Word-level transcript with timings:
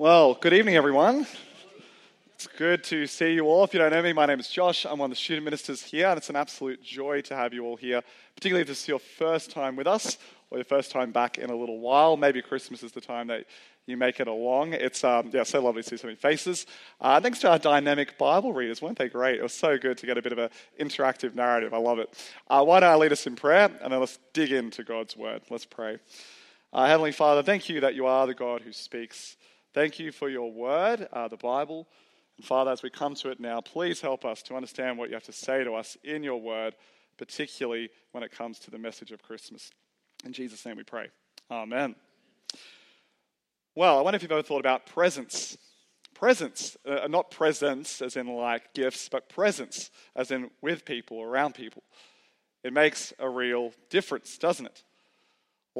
Well, 0.00 0.32
good 0.32 0.54
evening, 0.54 0.76
everyone. 0.76 1.26
It's 2.32 2.46
good 2.46 2.82
to 2.84 3.06
see 3.06 3.34
you 3.34 3.44
all. 3.44 3.64
If 3.64 3.74
you 3.74 3.80
don't 3.80 3.90
know 3.90 4.00
me, 4.00 4.14
my 4.14 4.24
name 4.24 4.40
is 4.40 4.48
Josh. 4.48 4.86
I'm 4.86 4.98
one 4.98 5.10
of 5.10 5.14
the 5.18 5.22
student 5.22 5.44
ministers 5.44 5.82
here, 5.82 6.06
and 6.06 6.16
it's 6.16 6.30
an 6.30 6.36
absolute 6.36 6.82
joy 6.82 7.20
to 7.20 7.36
have 7.36 7.52
you 7.52 7.66
all 7.66 7.76
here, 7.76 8.00
particularly 8.34 8.62
if 8.62 8.68
this 8.68 8.80
is 8.80 8.88
your 8.88 8.98
first 8.98 9.50
time 9.50 9.76
with 9.76 9.86
us 9.86 10.16
or 10.48 10.56
your 10.56 10.64
first 10.64 10.90
time 10.90 11.12
back 11.12 11.36
in 11.36 11.50
a 11.50 11.54
little 11.54 11.80
while. 11.80 12.16
Maybe 12.16 12.40
Christmas 12.40 12.82
is 12.82 12.92
the 12.92 13.02
time 13.02 13.26
that 13.26 13.44
you 13.84 13.98
make 13.98 14.20
it 14.20 14.26
along. 14.26 14.72
It's 14.72 15.04
um, 15.04 15.28
yeah, 15.34 15.42
so 15.42 15.60
lovely 15.60 15.82
to 15.82 15.90
see 15.90 15.98
so 15.98 16.06
many 16.06 16.16
faces. 16.16 16.64
Uh, 16.98 17.20
thanks 17.20 17.38
to 17.40 17.50
our 17.50 17.58
dynamic 17.58 18.16
Bible 18.16 18.54
readers, 18.54 18.80
weren't 18.80 18.96
they 18.96 19.10
great? 19.10 19.38
It 19.38 19.42
was 19.42 19.52
so 19.52 19.76
good 19.76 19.98
to 19.98 20.06
get 20.06 20.16
a 20.16 20.22
bit 20.22 20.32
of 20.32 20.38
an 20.38 20.48
interactive 20.80 21.34
narrative. 21.34 21.74
I 21.74 21.78
love 21.78 21.98
it. 21.98 22.08
Uh, 22.48 22.64
why 22.64 22.80
don't 22.80 22.88
I 22.88 22.94
lead 22.94 23.12
us 23.12 23.26
in 23.26 23.36
prayer, 23.36 23.70
and 23.82 23.92
then 23.92 24.00
let's 24.00 24.18
dig 24.32 24.50
into 24.50 24.82
God's 24.82 25.14
word. 25.14 25.42
Let's 25.50 25.66
pray. 25.66 25.98
Uh, 26.72 26.86
Heavenly 26.86 27.12
Father, 27.12 27.42
thank 27.42 27.68
you 27.68 27.80
that 27.80 27.94
you 27.94 28.06
are 28.06 28.26
the 28.26 28.32
God 28.32 28.62
who 28.62 28.72
speaks. 28.72 29.36
Thank 29.72 30.00
you 30.00 30.10
for 30.10 30.28
your 30.28 30.50
word, 30.50 31.08
uh, 31.12 31.28
the 31.28 31.36
Bible. 31.36 31.86
And 32.36 32.44
Father, 32.44 32.72
as 32.72 32.82
we 32.82 32.90
come 32.90 33.14
to 33.16 33.30
it 33.30 33.38
now, 33.38 33.60
please 33.60 34.00
help 34.00 34.24
us 34.24 34.42
to 34.42 34.56
understand 34.56 34.98
what 34.98 35.10
you 35.10 35.14
have 35.14 35.22
to 35.24 35.32
say 35.32 35.62
to 35.62 35.74
us 35.74 35.96
in 36.02 36.24
your 36.24 36.40
word, 36.40 36.74
particularly 37.18 37.90
when 38.10 38.24
it 38.24 38.32
comes 38.32 38.58
to 38.60 38.70
the 38.72 38.78
message 38.78 39.12
of 39.12 39.22
Christmas. 39.22 39.70
In 40.24 40.32
Jesus' 40.32 40.66
name 40.66 40.76
we 40.76 40.82
pray. 40.82 41.08
Amen. 41.50 41.94
Well, 43.76 43.98
I 43.98 44.02
wonder 44.02 44.16
if 44.16 44.22
you've 44.22 44.32
ever 44.32 44.42
thought 44.42 44.60
about 44.60 44.86
presents. 44.86 45.56
Presents, 46.14 46.76
uh, 46.84 47.06
not 47.08 47.30
presents 47.30 48.02
as 48.02 48.16
in 48.16 48.26
like 48.26 48.74
gifts, 48.74 49.08
but 49.08 49.28
presents 49.28 49.92
as 50.16 50.32
in 50.32 50.50
with 50.60 50.84
people, 50.84 51.22
around 51.22 51.54
people. 51.54 51.84
It 52.64 52.72
makes 52.72 53.12
a 53.20 53.28
real 53.28 53.72
difference, 53.88 54.36
doesn't 54.36 54.66
it? 54.66 54.82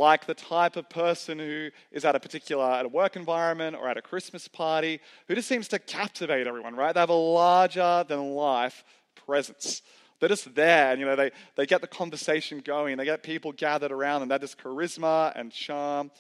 Like 0.01 0.25
the 0.25 0.33
type 0.35 0.77
of 0.77 0.89
person 0.89 1.39
who 1.39 1.69
is 1.93 2.07
at 2.07 2.17
a 2.17 2.21
particular 2.21 2.65
at 2.65 2.87
a 2.87 2.89
work 2.89 3.17
environment 3.17 3.77
or 3.77 3.87
at 3.87 3.99
a 3.99 4.03
Christmas 4.03 4.49
party 4.49 4.99
who 5.29 5.35
just 5.35 5.47
seems 5.47 5.69
to 5.69 5.79
captivate 5.79 6.47
everyone, 6.47 6.75
right? 6.75 6.95
They 6.95 7.01
have 7.01 7.11
a 7.11 7.15
larger 7.15 8.03
than 8.09 8.33
life 8.33 8.83
presence. 9.27 9.83
They're 10.19 10.31
just 10.31 10.55
there, 10.55 10.93
and 10.93 11.01
you 11.01 11.07
know, 11.07 11.17
they, 11.17 11.31
they 11.55 11.67
get 11.67 11.83
the 11.83 11.87
conversation 11.87 12.61
going, 12.61 12.97
they 12.97 13.05
get 13.05 13.23
people 13.23 13.53
gathered 13.53 13.93
around, 13.93 14.23
and 14.23 14.31
that 14.31 14.43
is 14.43 14.55
charisma 14.55 15.33
and 15.37 15.53
charm. 15.53 16.11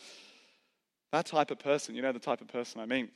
That 1.12 1.24
type 1.24 1.50
of 1.50 1.58
person, 1.58 1.94
you 1.94 2.02
know 2.02 2.12
the 2.12 2.18
type 2.18 2.42
of 2.42 2.48
person 2.48 2.82
I 2.82 2.86
mean. 2.86 3.08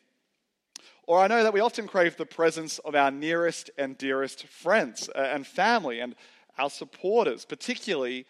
Or 1.06 1.20
I 1.20 1.26
know 1.26 1.42
that 1.42 1.52
we 1.52 1.60
often 1.60 1.86
crave 1.86 2.16
the 2.16 2.24
presence 2.24 2.78
of 2.78 2.94
our 2.94 3.10
nearest 3.10 3.70
and 3.76 3.98
dearest 3.98 4.46
friends 4.46 5.10
uh, 5.14 5.18
and 5.18 5.46
family 5.46 6.00
and 6.00 6.14
our 6.56 6.70
supporters, 6.70 7.44
particularly 7.44 8.24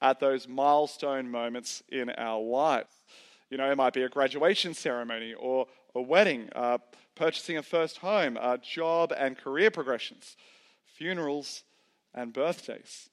at 0.00 0.20
those 0.20 0.48
milestone 0.48 1.30
moments 1.30 1.82
in 1.88 2.10
our 2.10 2.40
life. 2.40 3.04
You 3.50 3.58
know, 3.58 3.70
it 3.70 3.76
might 3.76 3.94
be 3.94 4.02
a 4.02 4.08
graduation 4.08 4.74
ceremony 4.74 5.34
or 5.34 5.66
a 5.94 6.02
wedding, 6.02 6.48
uh, 6.54 6.78
purchasing 7.14 7.56
a 7.56 7.62
first 7.62 7.98
home, 7.98 8.38
uh, 8.40 8.58
job 8.58 9.12
and 9.16 9.36
career 9.36 9.70
progressions, 9.70 10.36
funerals 10.86 11.64
and 12.14 12.32
birthdays. 12.32 13.08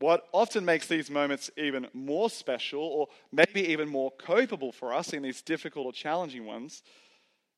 What 0.00 0.24
often 0.32 0.64
makes 0.64 0.86
these 0.86 1.10
moments 1.10 1.50
even 1.56 1.88
more 1.92 2.30
special, 2.30 2.80
or 2.82 3.08
maybe 3.32 3.72
even 3.72 3.88
more 3.88 4.12
copable 4.12 4.72
for 4.72 4.94
us 4.94 5.12
in 5.12 5.22
these 5.22 5.42
difficult 5.42 5.86
or 5.86 5.92
challenging 5.92 6.46
ones, 6.46 6.82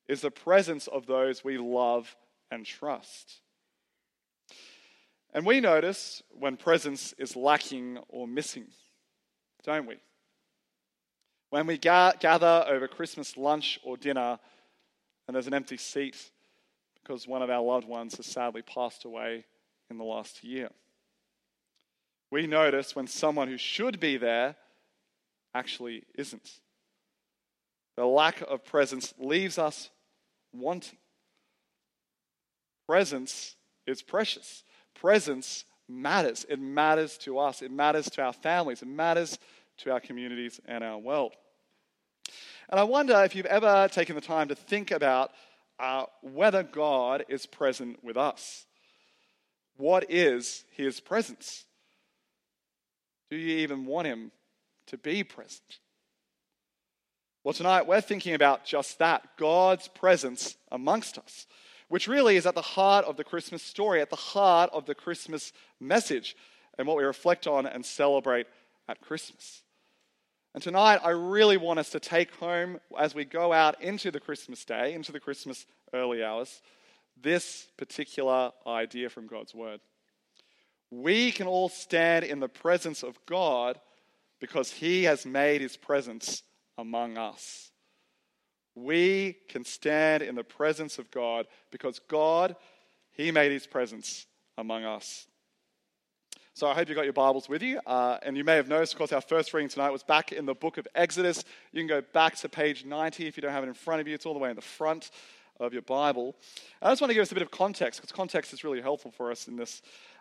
is 0.08 0.22
the 0.22 0.30
presence 0.30 0.86
of 0.86 1.06
those 1.06 1.44
we 1.44 1.58
love 1.58 2.16
and 2.50 2.64
trust. 2.64 3.40
And 5.32 5.46
we 5.46 5.60
notice 5.60 6.22
when 6.30 6.56
presence 6.56 7.14
is 7.18 7.36
lacking 7.36 7.98
or 8.08 8.26
missing, 8.26 8.66
don't 9.64 9.86
we? 9.86 9.96
When 11.50 11.66
we 11.66 11.78
ga- 11.78 12.14
gather 12.18 12.64
over 12.68 12.88
Christmas 12.88 13.36
lunch 13.36 13.78
or 13.84 13.96
dinner 13.96 14.38
and 15.26 15.34
there's 15.34 15.46
an 15.46 15.54
empty 15.54 15.76
seat 15.76 16.16
because 17.00 17.28
one 17.28 17.42
of 17.42 17.50
our 17.50 17.62
loved 17.62 17.86
ones 17.86 18.16
has 18.16 18.26
sadly 18.26 18.62
passed 18.62 19.04
away 19.04 19.44
in 19.88 19.98
the 19.98 20.04
last 20.04 20.42
year. 20.42 20.70
We 22.30 22.46
notice 22.46 22.96
when 22.96 23.06
someone 23.06 23.48
who 23.48 23.56
should 23.56 24.00
be 24.00 24.16
there 24.16 24.56
actually 25.54 26.04
isn't. 26.16 26.60
The 27.96 28.06
lack 28.06 28.40
of 28.42 28.64
presence 28.64 29.14
leaves 29.18 29.58
us 29.58 29.90
wanting. 30.52 30.98
Presence 32.86 33.56
is 33.86 34.02
precious 34.02 34.64
presence 35.00 35.64
matters. 35.88 36.46
It 36.48 36.60
matters 36.60 37.18
to 37.18 37.38
us, 37.38 37.62
it 37.62 37.70
matters 37.70 38.10
to 38.10 38.22
our 38.22 38.32
families, 38.32 38.82
it 38.82 38.88
matters 38.88 39.38
to 39.78 39.92
our 39.92 40.00
communities 40.00 40.60
and 40.66 40.84
our 40.84 40.98
world. 40.98 41.34
And 42.68 42.78
I 42.78 42.84
wonder 42.84 43.22
if 43.24 43.34
you've 43.34 43.46
ever 43.46 43.88
taken 43.90 44.14
the 44.14 44.20
time 44.20 44.48
to 44.48 44.54
think 44.54 44.90
about 44.90 45.32
uh, 45.78 46.04
whether 46.22 46.62
God 46.62 47.24
is 47.28 47.46
present 47.46 48.04
with 48.04 48.16
us. 48.16 48.66
What 49.76 50.10
is 50.10 50.64
his 50.76 51.00
presence? 51.00 51.64
Do 53.30 53.36
you 53.36 53.58
even 53.58 53.86
want 53.86 54.06
him 54.06 54.30
to 54.88 54.98
be 54.98 55.24
present? 55.24 55.78
Well, 57.42 57.54
tonight 57.54 57.86
we're 57.86 58.02
thinking 58.02 58.34
about 58.34 58.66
just 58.66 58.98
that 58.98 59.26
God's 59.38 59.88
presence 59.88 60.56
amongst 60.70 61.16
us 61.16 61.46
which 61.90 62.06
really 62.06 62.36
is 62.36 62.46
at 62.46 62.54
the 62.54 62.62
heart 62.62 63.04
of 63.04 63.16
the 63.16 63.24
Christmas 63.24 63.64
story, 63.64 64.00
at 64.00 64.10
the 64.10 64.16
heart 64.16 64.70
of 64.72 64.86
the 64.86 64.94
Christmas 64.94 65.52
message, 65.80 66.36
and 66.78 66.86
what 66.86 66.96
we 66.96 67.02
reflect 67.02 67.48
on 67.48 67.66
and 67.66 67.84
celebrate 67.84 68.46
at 68.88 69.00
Christmas. 69.00 69.64
And 70.54 70.62
tonight, 70.62 71.00
I 71.02 71.10
really 71.10 71.56
want 71.56 71.80
us 71.80 71.90
to 71.90 71.98
take 71.98 72.32
home 72.36 72.78
as 72.96 73.12
we 73.12 73.24
go 73.24 73.52
out 73.52 73.82
into 73.82 74.12
the 74.12 74.20
Christmas 74.20 74.64
day, 74.64 74.94
into 74.94 75.10
the 75.10 75.18
Christmas 75.18 75.66
early 75.92 76.22
hours, 76.22 76.62
this 77.20 77.66
particular 77.76 78.52
idea 78.64 79.10
from 79.10 79.26
God's 79.26 79.52
Word. 79.52 79.80
We 80.92 81.32
can 81.32 81.48
all 81.48 81.68
stand 81.68 82.24
in 82.24 82.38
the 82.38 82.48
presence 82.48 83.02
of 83.02 83.18
God 83.26 83.80
because 84.40 84.70
He 84.70 85.04
has 85.04 85.26
made 85.26 85.60
His 85.60 85.76
presence 85.76 86.44
among 86.78 87.18
us 87.18 87.69
we 88.84 89.36
can 89.48 89.64
stand 89.64 90.22
in 90.22 90.34
the 90.34 90.44
presence 90.44 90.98
of 90.98 91.10
God 91.10 91.46
because 91.70 91.98
God, 92.08 92.56
He 93.12 93.30
made 93.30 93.52
His 93.52 93.66
presence 93.66 94.26
among 94.58 94.84
us. 94.84 95.26
So 96.54 96.66
I 96.68 96.74
hope 96.74 96.88
you 96.88 96.94
got 96.94 97.04
your 97.04 97.12
Bibles 97.12 97.48
with 97.48 97.62
you. 97.62 97.80
Uh, 97.86 98.18
and 98.22 98.36
you 98.36 98.44
may 98.44 98.56
have 98.56 98.68
noticed, 98.68 98.92
of 98.92 98.98
course, 98.98 99.12
our 99.12 99.20
first 99.20 99.54
reading 99.54 99.68
tonight 99.68 99.90
was 99.90 100.02
back 100.02 100.32
in 100.32 100.44
the 100.44 100.54
book 100.54 100.76
of 100.76 100.86
Exodus. 100.94 101.44
You 101.72 101.80
can 101.80 101.86
go 101.86 102.02
back 102.12 102.36
to 102.36 102.48
page 102.48 102.84
90 102.84 103.26
if 103.26 103.36
you 103.36 103.40
don't 103.40 103.52
have 103.52 103.64
it 103.64 103.68
in 103.68 103.74
front 103.74 104.00
of 104.00 104.08
you. 104.08 104.14
It's 104.14 104.26
all 104.26 104.34
the 104.34 104.40
way 104.40 104.50
in 104.50 104.56
the 104.56 104.62
front 104.62 105.10
of 105.58 105.72
your 105.72 105.82
Bible. 105.82 106.34
I 106.82 106.90
just 106.90 107.00
want 107.00 107.10
to 107.10 107.14
give 107.14 107.22
us 107.22 107.30
a 107.30 107.34
bit 107.34 107.42
of 107.42 107.50
context 107.50 108.00
because 108.00 108.12
context 108.12 108.52
is 108.52 108.64
really 108.64 108.80
helpful 108.80 109.10
for 109.10 109.30
us 109.30 109.46
in 109.48 109.56
this. 109.56 109.80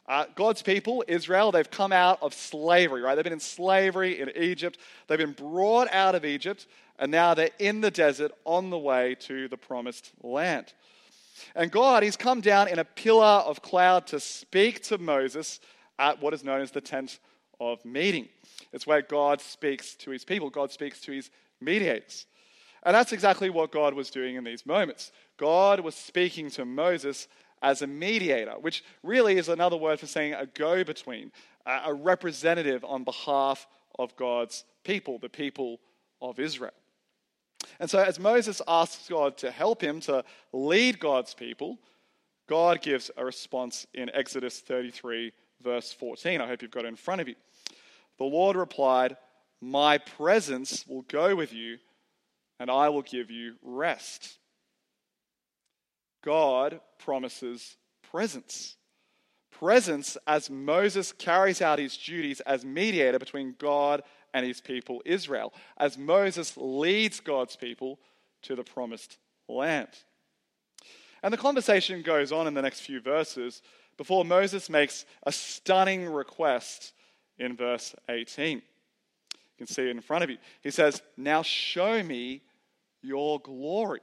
Uh, 0.09 0.25
God's 0.33 0.63
people, 0.63 1.03
Israel, 1.07 1.51
they've 1.51 1.69
come 1.69 1.91
out 1.91 2.17
of 2.23 2.33
slavery, 2.33 3.01
right? 3.01 3.13
They've 3.13 3.23
been 3.23 3.31
in 3.31 3.39
slavery 3.39 4.19
in 4.19 4.31
Egypt. 4.35 4.79
They've 5.07 5.19
been 5.19 5.33
brought 5.33 5.87
out 5.93 6.15
of 6.15 6.25
Egypt, 6.25 6.65
and 6.97 7.11
now 7.11 7.35
they're 7.35 7.51
in 7.59 7.81
the 7.81 7.91
desert 7.91 8.31
on 8.43 8.71
the 8.71 8.77
way 8.77 9.15
to 9.21 9.47
the 9.47 9.55
promised 9.55 10.11
land. 10.23 10.73
And 11.55 11.71
God, 11.71 12.01
He's 12.01 12.17
come 12.17 12.41
down 12.41 12.67
in 12.67 12.79
a 12.79 12.83
pillar 12.83 13.23
of 13.23 13.61
cloud 13.61 14.07
to 14.07 14.19
speak 14.19 14.81
to 14.85 14.97
Moses 14.97 15.59
at 15.99 16.19
what 16.19 16.33
is 16.33 16.43
known 16.43 16.61
as 16.61 16.71
the 16.71 16.81
tent 16.81 17.19
of 17.59 17.85
meeting. 17.85 18.29
It's 18.73 18.87
where 18.87 19.03
God 19.03 19.41
speaks 19.41 19.93
to 19.97 20.09
His 20.09 20.25
people, 20.25 20.49
God 20.49 20.71
speaks 20.71 20.99
to 21.01 21.11
His 21.11 21.29
mediators. 21.61 22.25
And 22.81 22.95
that's 22.95 23.11
exactly 23.11 23.51
what 23.51 23.71
God 23.71 23.93
was 23.93 24.09
doing 24.09 24.37
in 24.37 24.43
these 24.43 24.65
moments. 24.65 25.11
God 25.37 25.81
was 25.81 25.93
speaking 25.93 26.49
to 26.51 26.65
Moses 26.65 27.27
as 27.61 27.81
a 27.81 27.87
mediator, 27.87 28.53
which 28.59 28.83
really 29.03 29.37
is 29.37 29.49
another 29.49 29.77
word 29.77 29.99
for 29.99 30.07
saying 30.07 30.33
a 30.33 30.45
go 30.45 30.83
between, 30.83 31.31
a 31.65 31.93
representative 31.93 32.83
on 32.83 33.03
behalf 33.03 33.67
of 33.97 34.15
God's 34.15 34.63
people, 34.83 35.19
the 35.19 35.29
people 35.29 35.79
of 36.21 36.39
Israel. 36.39 36.71
And 37.79 37.89
so, 37.89 38.01
as 38.01 38.19
Moses 38.19 38.61
asks 38.67 39.09
God 39.09 39.37
to 39.37 39.51
help 39.51 39.81
him 39.81 39.99
to 40.01 40.23
lead 40.53 40.99
God's 40.99 41.33
people, 41.33 41.77
God 42.47 42.81
gives 42.81 43.11
a 43.15 43.25
response 43.25 43.85
in 43.93 44.09
Exodus 44.13 44.59
33, 44.59 45.31
verse 45.61 45.93
14. 45.93 46.41
I 46.41 46.47
hope 46.47 46.61
you've 46.61 46.71
got 46.71 46.85
it 46.85 46.89
in 46.89 46.95
front 46.95 47.21
of 47.21 47.27
you. 47.27 47.35
The 48.17 48.23
Lord 48.23 48.55
replied, 48.55 49.17
My 49.61 49.97
presence 49.97 50.85
will 50.87 51.03
go 51.03 51.35
with 51.35 51.53
you, 51.53 51.77
and 52.59 52.71
I 52.71 52.89
will 52.89 53.01
give 53.01 53.29
you 53.29 53.55
rest. 53.61 54.39
God 56.21 56.79
promises 56.97 57.77
presence. 58.11 58.75
Presence 59.51 60.17
as 60.25 60.49
Moses 60.49 61.11
carries 61.11 61.61
out 61.61 61.79
his 61.79 61.97
duties 61.97 62.39
as 62.41 62.63
mediator 62.63 63.19
between 63.19 63.55
God 63.57 64.03
and 64.33 64.45
his 64.45 64.61
people 64.61 65.01
Israel, 65.05 65.53
as 65.77 65.97
Moses 65.97 66.53
leads 66.55 67.19
God's 67.19 67.55
people 67.55 67.99
to 68.43 68.55
the 68.55 68.63
promised 68.63 69.17
land. 69.47 69.89
And 71.21 71.33
the 71.33 71.37
conversation 71.37 72.01
goes 72.01 72.31
on 72.31 72.47
in 72.47 72.53
the 72.53 72.61
next 72.61 72.81
few 72.81 73.01
verses 73.01 73.61
before 73.97 74.23
Moses 74.23 74.69
makes 74.69 75.05
a 75.23 75.31
stunning 75.31 76.05
request 76.05 76.93
in 77.37 77.55
verse 77.55 77.93
18. 78.07 78.57
You 78.57 78.61
can 79.57 79.67
see 79.67 79.83
it 79.83 79.89
in 79.89 80.01
front 80.01 80.23
of 80.23 80.29
you. 80.29 80.37
He 80.61 80.71
says, 80.71 81.01
Now 81.17 81.41
show 81.41 82.01
me 82.01 82.43
your 83.01 83.39
glory. 83.41 84.01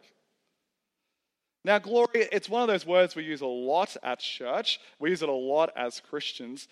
Now, 1.66 1.80
glory, 1.80 2.28
it's 2.30 2.48
one 2.48 2.62
of 2.62 2.68
those 2.68 2.86
words 2.86 3.16
we 3.16 3.24
use 3.24 3.40
a 3.40 3.46
lot 3.46 3.96
at 4.04 4.20
church. 4.20 4.78
We 5.00 5.10
use 5.10 5.22
it 5.22 5.28
a 5.28 5.32
lot 5.32 5.72
as 5.74 5.98
Christians, 5.98 6.68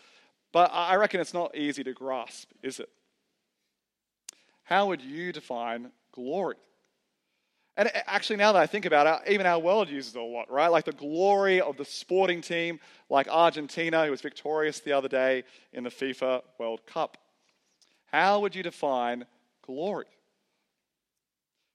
but 0.52 0.70
I 0.72 0.94
reckon 0.94 1.20
it's 1.20 1.34
not 1.34 1.56
easy 1.56 1.82
to 1.82 1.92
grasp, 1.92 2.52
is 2.62 2.78
it? 2.78 2.88
How 4.62 4.86
would 4.86 5.02
you 5.02 5.32
define 5.32 5.90
glory? 6.12 6.54
And 7.76 7.90
actually, 8.06 8.36
now 8.36 8.52
that 8.52 8.62
I 8.62 8.68
think 8.68 8.84
about 8.84 9.24
it, 9.26 9.32
even 9.32 9.46
our 9.46 9.58
world 9.58 9.88
uses 9.88 10.14
it 10.14 10.20
a 10.20 10.22
lot, 10.22 10.48
right? 10.48 10.68
Like 10.68 10.84
the 10.84 10.92
glory 10.92 11.60
of 11.60 11.76
the 11.76 11.84
sporting 11.84 12.40
team, 12.40 12.78
like 13.10 13.26
Argentina, 13.28 14.04
who 14.04 14.12
was 14.12 14.20
victorious 14.20 14.78
the 14.78 14.92
other 14.92 15.08
day 15.08 15.42
in 15.72 15.82
the 15.82 15.90
FIFA 15.90 16.42
World 16.60 16.86
Cup. 16.86 17.18
How 18.12 18.38
would 18.38 18.54
you 18.54 18.62
define 18.62 19.26
glory? 19.66 20.06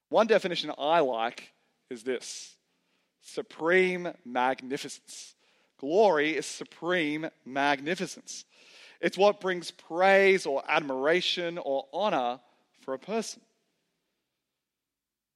One 0.08 0.26
definition 0.26 0.72
I 0.78 1.00
like 1.00 1.52
is 1.90 2.02
this 2.02 2.56
supreme 3.22 4.12
magnificence. 4.24 5.34
Glory 5.78 6.36
is 6.36 6.46
supreme 6.46 7.28
magnificence. 7.44 8.44
It's 9.00 9.16
what 9.16 9.40
brings 9.40 9.70
praise 9.70 10.44
or 10.44 10.62
admiration 10.68 11.58
or 11.58 11.86
honor 11.92 12.40
for 12.80 12.94
a 12.94 12.98
person. 12.98 13.40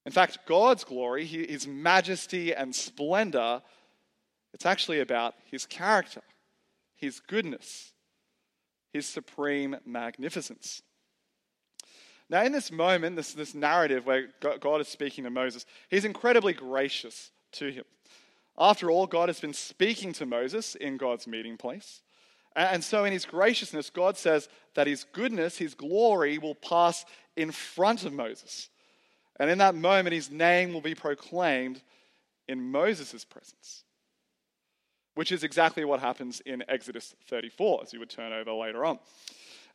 In 0.04 0.12
fact, 0.12 0.38
God's 0.46 0.84
glory, 0.84 1.24
his 1.24 1.66
majesty 1.66 2.54
and 2.54 2.74
splendor, 2.74 3.62
it's 4.52 4.66
actually 4.66 5.00
about 5.00 5.34
his 5.50 5.64
character, 5.64 6.20
his 6.94 7.20
goodness, 7.20 7.92
his 8.92 9.06
supreme 9.06 9.76
magnificence. 9.86 10.82
Now, 12.28 12.44
in 12.44 12.52
this 12.52 12.70
moment, 12.70 13.16
this, 13.16 13.32
this 13.32 13.54
narrative 13.54 14.06
where 14.06 14.28
God 14.40 14.80
is 14.80 14.88
speaking 14.88 15.24
to 15.24 15.30
Moses, 15.30 15.64
he's 15.88 16.04
incredibly 16.04 16.52
gracious 16.52 17.30
to 17.54 17.70
him. 17.70 17.84
After 18.58 18.90
all, 18.90 19.06
God 19.06 19.28
has 19.28 19.40
been 19.40 19.54
speaking 19.54 20.12
to 20.14 20.26
Moses 20.26 20.74
in 20.74 20.96
God's 20.96 21.26
meeting 21.26 21.56
place. 21.56 22.02
And 22.56 22.84
so, 22.84 23.04
in 23.04 23.12
his 23.12 23.24
graciousness, 23.24 23.90
God 23.90 24.16
says 24.16 24.48
that 24.74 24.86
his 24.86 25.04
goodness, 25.12 25.58
his 25.58 25.74
glory, 25.74 26.38
will 26.38 26.54
pass 26.54 27.04
in 27.36 27.50
front 27.50 28.04
of 28.04 28.12
Moses. 28.12 28.68
And 29.40 29.50
in 29.50 29.58
that 29.58 29.74
moment, 29.74 30.14
his 30.14 30.30
name 30.30 30.72
will 30.72 30.80
be 30.80 30.94
proclaimed 30.94 31.82
in 32.46 32.70
Moses' 32.70 33.24
presence, 33.24 33.82
which 35.14 35.32
is 35.32 35.42
exactly 35.42 35.84
what 35.84 35.98
happens 35.98 36.40
in 36.40 36.62
Exodus 36.68 37.16
34, 37.28 37.82
as 37.82 37.92
you 37.92 37.98
would 37.98 38.10
turn 38.10 38.32
over 38.32 38.52
later 38.52 38.84
on. 38.84 39.00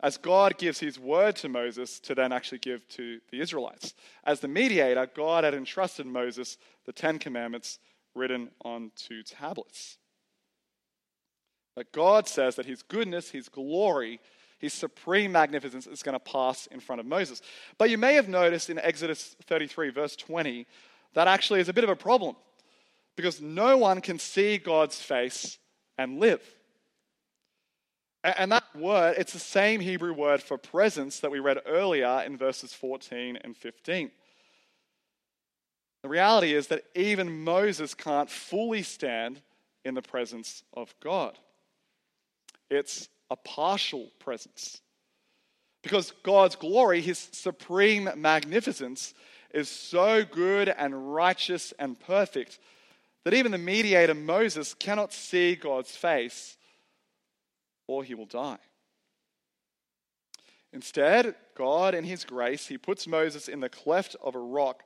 As 0.02 0.18
God 0.18 0.58
gives 0.58 0.80
his 0.80 0.98
word 0.98 1.36
to 1.38 1.50
Moses 1.50 2.00
to 2.02 2.16
then 2.16 2.32
actually 2.32 2.60
give 2.60 2.88
to 2.90 3.20
the 3.32 3.42
Israelites. 3.42 3.94
As 4.24 4.40
the 4.40 4.48
mediator, 4.48 5.10
God 5.14 5.44
had 5.44 5.54
entrusted 5.54 6.06
Moses 6.06 6.58
the 6.86 6.94
Ten 6.94 7.20
Commandments 7.20 7.80
written 8.16 8.50
on 8.64 8.92
two 8.96 9.24
tablets. 9.24 9.98
But 11.76 11.92
God 11.92 12.28
says 12.28 12.56
that 12.56 12.66
his 12.66 12.82
goodness, 12.82 13.32
his 13.32 13.50
glory, 13.50 14.20
his 14.58 14.74
supreme 14.74 15.32
magnificence 15.32 15.88
is 15.88 16.04
going 16.04 16.14
to 16.14 16.20
pass 16.20 16.68
in 16.68 16.80
front 16.80 17.00
of 17.00 17.06
Moses. 17.06 17.42
But 17.78 17.90
you 17.90 17.98
may 17.98 18.16
have 18.16 18.28
noticed 18.28 18.70
in 18.70 18.80
Exodus 18.80 19.36
33, 19.46 19.90
verse 19.90 20.16
20, 20.16 20.66
that 21.14 21.28
actually 21.28 21.60
is 21.60 21.70
a 21.70 21.74
bit 21.74 21.84
of 21.84 21.90
a 21.90 21.96
problem 21.96 22.36
because 23.16 23.42
no 23.42 23.78
one 23.78 24.02
can 24.02 24.20
see 24.20 24.58
God's 24.58 25.02
face 25.02 25.58
and 25.98 26.20
live. 26.20 26.42
And 28.24 28.52
that 28.52 28.64
word, 28.76 29.16
it's 29.18 29.34
the 29.34 29.40
same 29.40 29.80
Hebrew 29.80 30.14
word 30.14 30.42
for 30.42 30.58
presence 30.58 31.22
that 31.22 31.32
we 31.32 31.40
read 31.40 31.60
earlier 31.66 32.22
in 32.26 32.38
verses 32.38 32.74
14 32.74 33.38
and 33.38 33.56
15. 33.56 34.12
The 36.04 36.10
reality 36.10 36.54
is 36.54 36.68
that 36.68 36.84
even 36.96 37.44
Moses 37.44 37.94
can't 37.94 38.30
fully 38.30 38.84
stand 38.84 39.42
in 39.86 39.94
the 39.94 40.02
presence 40.02 40.64
of 40.74 40.94
God. 41.02 41.38
It's 42.70 43.08
a 43.32 43.36
partial 43.36 44.10
presence. 44.20 44.82
Because 45.82 46.12
God's 46.24 46.56
glory, 46.56 47.00
his 47.00 47.30
supreme 47.32 48.10
magnificence, 48.18 49.14
is 49.54 49.70
so 49.70 50.26
good 50.26 50.68
and 50.70 51.14
righteous 51.14 51.74
and 51.80 51.98
perfect 52.00 52.60
that 53.24 53.34
even 53.34 53.52
the 53.52 53.58
mediator 53.58 54.14
Moses 54.14 54.74
cannot 54.74 55.14
see 55.14 55.56
God's 55.56 55.96
face 55.96 56.58
or 57.90 58.04
he 58.04 58.14
will 58.14 58.28
die. 58.28 58.60
Instead, 60.72 61.34
God, 61.56 61.96
in 61.96 62.04
his 62.04 62.24
grace, 62.24 62.68
he 62.68 62.78
puts 62.78 63.08
Moses 63.08 63.48
in 63.48 63.62
the 63.62 63.70
cleft 63.70 64.16
of 64.22 64.36
a 64.36 64.40
rock 64.40 64.84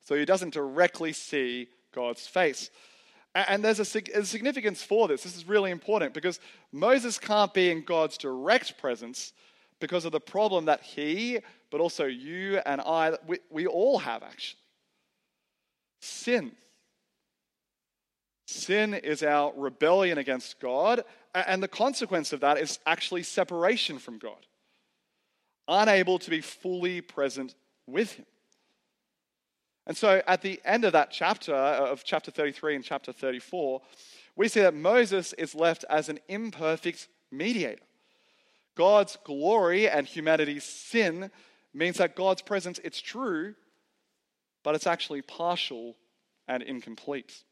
so 0.00 0.14
he 0.14 0.24
doesn't 0.24 0.54
directly 0.54 1.12
see 1.12 1.66
God's 1.92 2.28
face. 2.28 2.70
And 3.34 3.64
there's 3.64 3.80
a, 3.80 3.84
significance 3.84 4.84
for 4.84 5.08
this. 5.08 5.24
This 5.24 5.36
is 5.36 5.48
really 5.48 5.72
important 5.72 6.14
because 6.14 6.38
Moses 6.70 7.18
can't 7.18 7.52
be 7.52 7.72
in 7.72 7.84
God's 7.84 8.16
direct 8.16 8.78
presence 8.78 9.32
because 9.80 10.04
of 10.04 10.12
the 10.12 10.20
problem 10.20 10.66
that 10.66 10.82
he, 10.82 11.40
but 11.72 11.80
also 11.80 12.04
you 12.04 12.60
and 12.64 12.80
I, 12.80 13.18
we, 13.26 13.38
we 13.50 13.66
all 13.66 13.98
have 13.98 14.22
actually. 14.22 14.60
Sin. 16.00 16.52
Sin 18.46 18.94
is 18.94 19.24
our 19.24 19.52
rebellion 19.56 20.18
against 20.18 20.60
God, 20.60 21.02
and 21.34 21.62
the 21.62 21.68
consequence 21.68 22.32
of 22.32 22.40
that 22.40 22.58
is 22.58 22.78
actually 22.86 23.22
separation 23.24 23.98
from 23.98 24.18
God, 24.18 24.46
unable 25.66 26.18
to 26.20 26.30
be 26.30 26.40
fully 26.40 27.00
present 27.00 27.54
with 27.86 28.12
Him. 28.12 28.26
And 29.86 29.96
so 29.96 30.22
at 30.26 30.42
the 30.42 30.60
end 30.64 30.84
of 30.84 30.92
that 30.92 31.10
chapter, 31.10 31.54
uh, 31.54 31.90
of 31.90 32.04
chapter 32.04 32.30
33 32.30 32.76
and 32.76 32.84
chapter 32.84 33.12
34, 33.12 33.82
we 34.36 34.48
see 34.48 34.60
that 34.60 34.74
Moses 34.74 35.32
is 35.34 35.54
left 35.54 35.84
as 35.90 36.08
an 36.08 36.18
imperfect 36.28 37.08
mediator. 37.30 37.82
God's 38.76 39.16
glory 39.24 39.88
and 39.88 40.06
humanity's 40.06 40.64
sin 40.64 41.30
means 41.72 41.98
that 41.98 42.16
God's 42.16 42.42
presence, 42.42 42.80
it's 42.82 43.00
true, 43.00 43.54
but 44.62 44.74
it's 44.74 44.86
actually 44.86 45.22
partial 45.22 45.96
and 46.48 46.62
incomplete. 46.62 47.44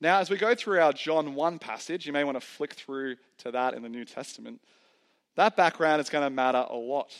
Now, 0.00 0.18
as 0.18 0.28
we 0.28 0.36
go 0.36 0.54
through 0.54 0.80
our 0.80 0.92
John 0.92 1.34
1 1.34 1.58
passage, 1.58 2.06
you 2.06 2.12
may 2.12 2.24
want 2.24 2.36
to 2.36 2.46
flick 2.46 2.74
through 2.74 3.16
to 3.38 3.50
that 3.52 3.74
in 3.74 3.82
the 3.82 3.88
New 3.88 4.04
Testament. 4.04 4.60
That 5.36 5.56
background 5.56 6.00
is 6.00 6.10
going 6.10 6.24
to 6.24 6.30
matter 6.30 6.64
a 6.68 6.76
lot. 6.76 7.12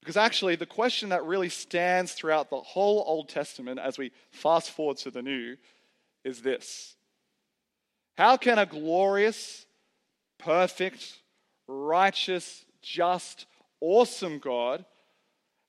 Because 0.00 0.16
actually, 0.16 0.56
the 0.56 0.66
question 0.66 1.08
that 1.08 1.24
really 1.24 1.48
stands 1.48 2.12
throughout 2.12 2.50
the 2.50 2.60
whole 2.60 3.02
Old 3.06 3.28
Testament 3.28 3.80
as 3.80 3.98
we 3.98 4.12
fast 4.30 4.70
forward 4.70 4.96
to 4.98 5.10
the 5.10 5.22
New 5.22 5.56
is 6.24 6.42
this 6.42 6.96
How 8.16 8.36
can 8.36 8.58
a 8.58 8.66
glorious, 8.66 9.66
perfect, 10.38 11.18
righteous, 11.66 12.64
just, 12.80 13.46
awesome 13.80 14.38
God, 14.38 14.84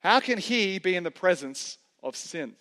how 0.02 0.20
can 0.20 0.38
he 0.38 0.80
be 0.80 0.96
in 0.96 1.04
the 1.04 1.12
presence 1.12 1.78
of 2.04 2.16
sin? 2.16 2.56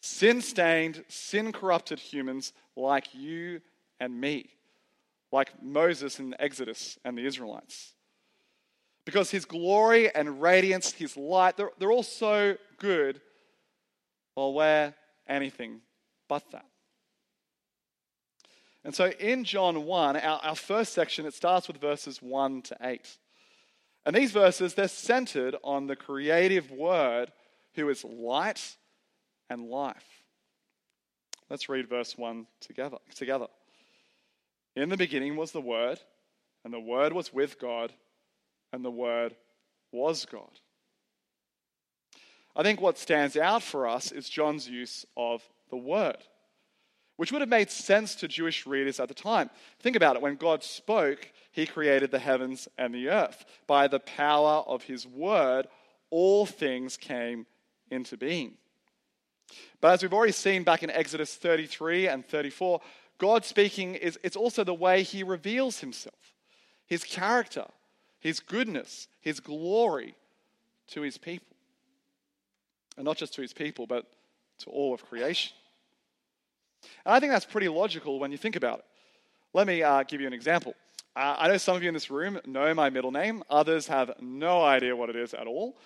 Sin 0.00 0.40
stained, 0.40 1.04
sin 1.08 1.52
corrupted 1.52 1.98
humans 1.98 2.52
like 2.74 3.14
you 3.14 3.60
and 3.98 4.18
me, 4.18 4.50
like 5.30 5.62
Moses 5.62 6.18
in 6.18 6.34
Exodus 6.38 6.98
and 7.04 7.16
the 7.16 7.26
Israelites. 7.26 7.92
Because 9.04 9.30
his 9.30 9.44
glory 9.44 10.14
and 10.14 10.40
radiance, 10.40 10.92
his 10.92 11.16
light, 11.16 11.56
they're, 11.56 11.70
they're 11.78 11.92
all 11.92 12.02
so 12.02 12.56
good, 12.78 13.20
while 14.34 14.54
we're 14.54 14.94
anything 15.28 15.80
but 16.28 16.44
that. 16.52 16.66
And 18.84 18.94
so 18.94 19.10
in 19.18 19.44
John 19.44 19.84
1, 19.84 20.16
our, 20.16 20.40
our 20.42 20.54
first 20.54 20.94
section, 20.94 21.26
it 21.26 21.34
starts 21.34 21.68
with 21.68 21.78
verses 21.78 22.22
1 22.22 22.62
to 22.62 22.76
8. 22.80 23.18
And 24.06 24.16
these 24.16 24.32
verses, 24.32 24.72
they're 24.72 24.88
centered 24.88 25.56
on 25.62 25.86
the 25.86 25.96
creative 25.96 26.70
word 26.70 27.32
who 27.74 27.88
is 27.90 28.02
light 28.04 28.76
and 29.50 29.68
life. 29.68 30.22
Let's 31.50 31.68
read 31.68 31.88
verse 31.88 32.16
1 32.16 32.46
together. 32.60 32.98
together. 33.14 33.48
In 34.76 34.88
the 34.88 34.96
beginning 34.96 35.36
was 35.36 35.50
the 35.50 35.60
Word, 35.60 35.98
and 36.64 36.72
the 36.72 36.80
Word 36.80 37.12
was 37.12 37.34
with 37.34 37.58
God, 37.58 37.92
and 38.72 38.84
the 38.84 38.90
Word 38.90 39.34
was 39.90 40.24
God. 40.24 40.60
I 42.54 42.62
think 42.62 42.80
what 42.80 42.98
stands 42.98 43.36
out 43.36 43.62
for 43.62 43.88
us 43.88 44.12
is 44.12 44.28
John's 44.28 44.68
use 44.68 45.04
of 45.16 45.42
the 45.70 45.76
Word, 45.76 46.18
which 47.16 47.32
would 47.32 47.40
have 47.40 47.48
made 47.48 47.70
sense 47.70 48.14
to 48.16 48.28
Jewish 48.28 48.64
readers 48.64 49.00
at 49.00 49.08
the 49.08 49.14
time. 49.14 49.50
Think 49.80 49.96
about 49.96 50.14
it. 50.14 50.22
When 50.22 50.36
God 50.36 50.62
spoke, 50.62 51.32
he 51.50 51.66
created 51.66 52.12
the 52.12 52.18
heavens 52.20 52.68
and 52.78 52.94
the 52.94 53.08
earth. 53.08 53.44
By 53.66 53.88
the 53.88 54.00
power 54.00 54.62
of 54.66 54.84
his 54.84 55.04
Word, 55.04 55.66
all 56.10 56.46
things 56.46 56.96
came 56.96 57.46
into 57.90 58.16
being. 58.16 58.54
But 59.80 59.92
as 59.92 60.02
we've 60.02 60.12
already 60.12 60.32
seen 60.32 60.62
back 60.62 60.82
in 60.82 60.90
Exodus 60.90 61.34
33 61.34 62.08
and 62.08 62.26
34, 62.26 62.80
God 63.18 63.44
speaking 63.44 63.94
is 63.94 64.18
it's 64.22 64.36
also 64.36 64.64
the 64.64 64.74
way 64.74 65.02
he 65.02 65.22
reveals 65.22 65.80
himself, 65.80 66.34
his 66.86 67.04
character, 67.04 67.66
his 68.18 68.40
goodness, 68.40 69.08
his 69.20 69.40
glory 69.40 70.14
to 70.88 71.02
his 71.02 71.18
people. 71.18 71.56
And 72.96 73.04
not 73.04 73.16
just 73.16 73.34
to 73.34 73.42
his 73.42 73.52
people, 73.52 73.86
but 73.86 74.06
to 74.60 74.70
all 74.70 74.92
of 74.92 75.04
creation. 75.04 75.52
And 77.04 77.14
I 77.14 77.20
think 77.20 77.32
that's 77.32 77.44
pretty 77.44 77.68
logical 77.68 78.18
when 78.18 78.32
you 78.32 78.38
think 78.38 78.56
about 78.56 78.80
it. 78.80 78.84
Let 79.52 79.66
me 79.66 79.82
uh, 79.82 80.02
give 80.04 80.20
you 80.20 80.26
an 80.26 80.32
example. 80.32 80.74
Uh, 81.16 81.34
I 81.38 81.48
know 81.48 81.56
some 81.56 81.76
of 81.76 81.82
you 81.82 81.88
in 81.88 81.94
this 81.94 82.10
room 82.10 82.38
know 82.46 82.72
my 82.72 82.88
middle 82.88 83.10
name, 83.10 83.42
others 83.50 83.88
have 83.88 84.12
no 84.20 84.62
idea 84.62 84.94
what 84.94 85.10
it 85.10 85.16
is 85.16 85.34
at 85.34 85.46
all. 85.46 85.76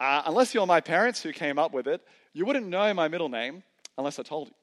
Uh, 0.00 0.22
unless 0.24 0.54
you're 0.54 0.66
my 0.66 0.80
parents 0.80 1.22
who 1.22 1.30
came 1.30 1.58
up 1.58 1.72
with 1.74 1.86
it, 1.86 2.00
you 2.32 2.46
wouldn't 2.46 2.66
know 2.66 2.92
my 2.94 3.06
middle 3.06 3.28
name 3.28 3.62
unless 3.98 4.18
I 4.18 4.22
told 4.22 4.48
you. 4.48 4.54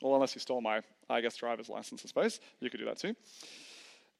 Or 0.00 0.14
unless 0.14 0.34
you 0.34 0.40
stole 0.40 0.62
my, 0.62 0.80
I 1.10 1.20
guess, 1.20 1.36
driver's 1.36 1.68
license, 1.68 2.02
I 2.04 2.08
suppose. 2.08 2.40
You 2.60 2.70
could 2.70 2.80
do 2.80 2.86
that 2.86 2.98
too. 2.98 3.14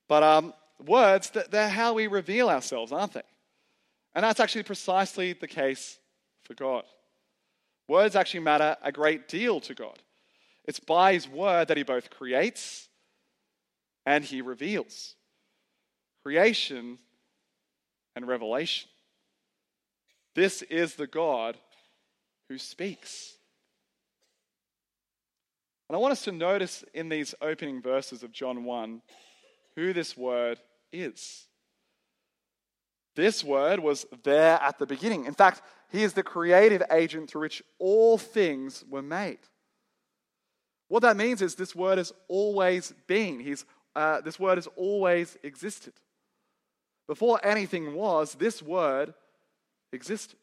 But 0.06 0.22
um, 0.22 0.52
words, 0.84 1.32
they're 1.50 1.68
how 1.68 1.94
we 1.94 2.06
reveal 2.06 2.50
ourselves, 2.50 2.92
aren't 2.92 3.14
they? 3.14 3.22
And 4.14 4.24
that's 4.24 4.40
actually 4.40 4.64
precisely 4.64 5.32
the 5.32 5.48
case 5.48 5.98
for 6.42 6.54
God. 6.54 6.84
Words 7.86 8.16
actually 8.16 8.40
matter 8.40 8.76
a 8.82 8.92
great 8.92 9.28
deal 9.28 9.60
to 9.60 9.74
God. 9.74 9.98
It's 10.66 10.80
by 10.80 11.14
His 11.14 11.26
word 11.26 11.68
that 11.68 11.76
He 11.78 11.82
both 11.82 12.10
creates 12.10 12.88
and 14.04 14.22
He 14.22 14.42
reveals. 14.42 15.14
Creation 16.22 16.98
and 18.14 18.28
revelation. 18.28 18.90
This 20.38 20.62
is 20.62 20.94
the 20.94 21.08
God 21.08 21.56
who 22.48 22.58
speaks. 22.58 23.34
And 25.88 25.96
I 25.96 25.98
want 25.98 26.12
us 26.12 26.22
to 26.26 26.30
notice 26.30 26.84
in 26.94 27.08
these 27.08 27.34
opening 27.42 27.82
verses 27.82 28.22
of 28.22 28.30
John 28.30 28.62
1 28.62 29.02
who 29.74 29.92
this 29.92 30.16
word 30.16 30.60
is. 30.92 31.48
This 33.16 33.42
word 33.42 33.80
was 33.80 34.06
there 34.22 34.62
at 34.62 34.78
the 34.78 34.86
beginning. 34.86 35.24
In 35.24 35.34
fact, 35.34 35.60
he 35.90 36.04
is 36.04 36.12
the 36.12 36.22
creative 36.22 36.84
agent 36.88 37.28
through 37.28 37.40
which 37.40 37.60
all 37.80 38.16
things 38.16 38.84
were 38.88 39.02
made. 39.02 39.40
What 40.86 41.02
that 41.02 41.16
means 41.16 41.42
is 41.42 41.56
this 41.56 41.74
word 41.74 41.98
has 41.98 42.12
always 42.28 42.94
been. 43.08 43.40
He's, 43.40 43.64
uh, 43.96 44.20
this 44.20 44.38
word 44.38 44.58
has 44.58 44.68
always 44.76 45.36
existed. 45.42 45.94
Before 47.08 47.44
anything 47.44 47.92
was, 47.92 48.36
this 48.36 48.62
word 48.62 49.14
existed. 49.92 50.38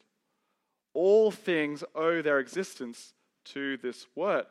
All 0.94 1.30
things 1.30 1.84
owe 1.94 2.22
their 2.22 2.38
existence 2.38 3.14
to 3.46 3.76
this 3.78 4.06
word. 4.14 4.46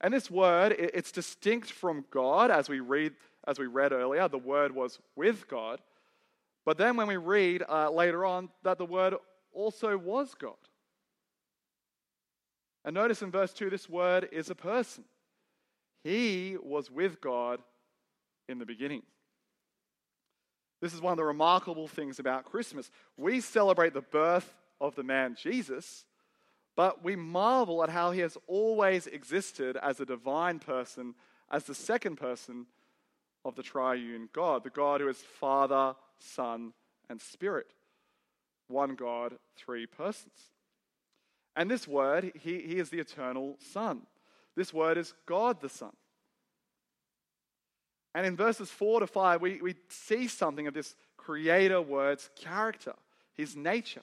And 0.00 0.12
this 0.12 0.30
word, 0.30 0.74
it's 0.78 1.12
distinct 1.12 1.70
from 1.70 2.04
God, 2.10 2.50
as 2.50 2.68
we 2.68 2.80
read, 2.80 3.12
as 3.46 3.58
we 3.58 3.66
read 3.66 3.92
earlier. 3.92 4.26
The 4.28 4.38
word 4.38 4.74
was 4.74 4.98
with 5.16 5.46
God. 5.48 5.80
But 6.64 6.78
then 6.78 6.96
when 6.96 7.06
we 7.06 7.16
read 7.16 7.62
uh, 7.68 7.90
later 7.90 8.24
on 8.24 8.48
that 8.62 8.78
the 8.78 8.86
word 8.86 9.14
also 9.52 9.96
was 9.96 10.34
God. 10.34 10.54
And 12.84 12.94
notice 12.94 13.22
in 13.22 13.30
verse 13.30 13.52
2, 13.52 13.70
this 13.70 13.88
word 13.88 14.28
is 14.32 14.50
a 14.50 14.54
person. 14.54 15.04
He 16.02 16.56
was 16.60 16.90
with 16.90 17.20
God 17.20 17.60
in 18.48 18.58
the 18.58 18.66
beginning. 18.66 19.02
This 20.82 20.92
is 20.92 21.00
one 21.00 21.12
of 21.12 21.16
the 21.16 21.24
remarkable 21.24 21.86
things 21.86 22.18
about 22.18 22.44
Christmas. 22.44 22.90
We 23.16 23.40
celebrate 23.40 23.94
the 23.94 24.02
birth 24.02 24.52
of 24.80 24.96
the 24.96 25.04
man 25.04 25.36
Jesus, 25.40 26.04
but 26.74 27.04
we 27.04 27.14
marvel 27.14 27.84
at 27.84 27.88
how 27.88 28.10
he 28.10 28.18
has 28.18 28.36
always 28.48 29.06
existed 29.06 29.76
as 29.76 30.00
a 30.00 30.04
divine 30.04 30.58
person, 30.58 31.14
as 31.52 31.64
the 31.64 31.74
second 31.74 32.16
person 32.16 32.66
of 33.44 33.54
the 33.54 33.62
triune 33.62 34.28
God, 34.32 34.64
the 34.64 34.70
God 34.70 35.00
who 35.00 35.08
is 35.08 35.18
Father, 35.18 35.94
Son, 36.18 36.72
and 37.08 37.20
Spirit. 37.20 37.72
One 38.66 38.96
God, 38.96 39.34
three 39.56 39.86
persons. 39.86 40.50
And 41.54 41.70
this 41.70 41.86
word, 41.86 42.32
he, 42.42 42.60
he 42.60 42.78
is 42.78 42.90
the 42.90 42.98
eternal 42.98 43.56
Son. 43.72 44.02
This 44.56 44.74
word 44.74 44.98
is 44.98 45.14
God 45.26 45.60
the 45.60 45.68
Son. 45.68 45.92
And 48.14 48.26
in 48.26 48.36
verses 48.36 48.70
4 48.70 49.00
to 49.00 49.06
5, 49.06 49.40
we, 49.40 49.60
we 49.62 49.74
see 49.88 50.28
something 50.28 50.66
of 50.66 50.74
this 50.74 50.94
creator 51.16 51.80
word's 51.80 52.28
character, 52.36 52.94
his 53.34 53.56
nature. 53.56 54.02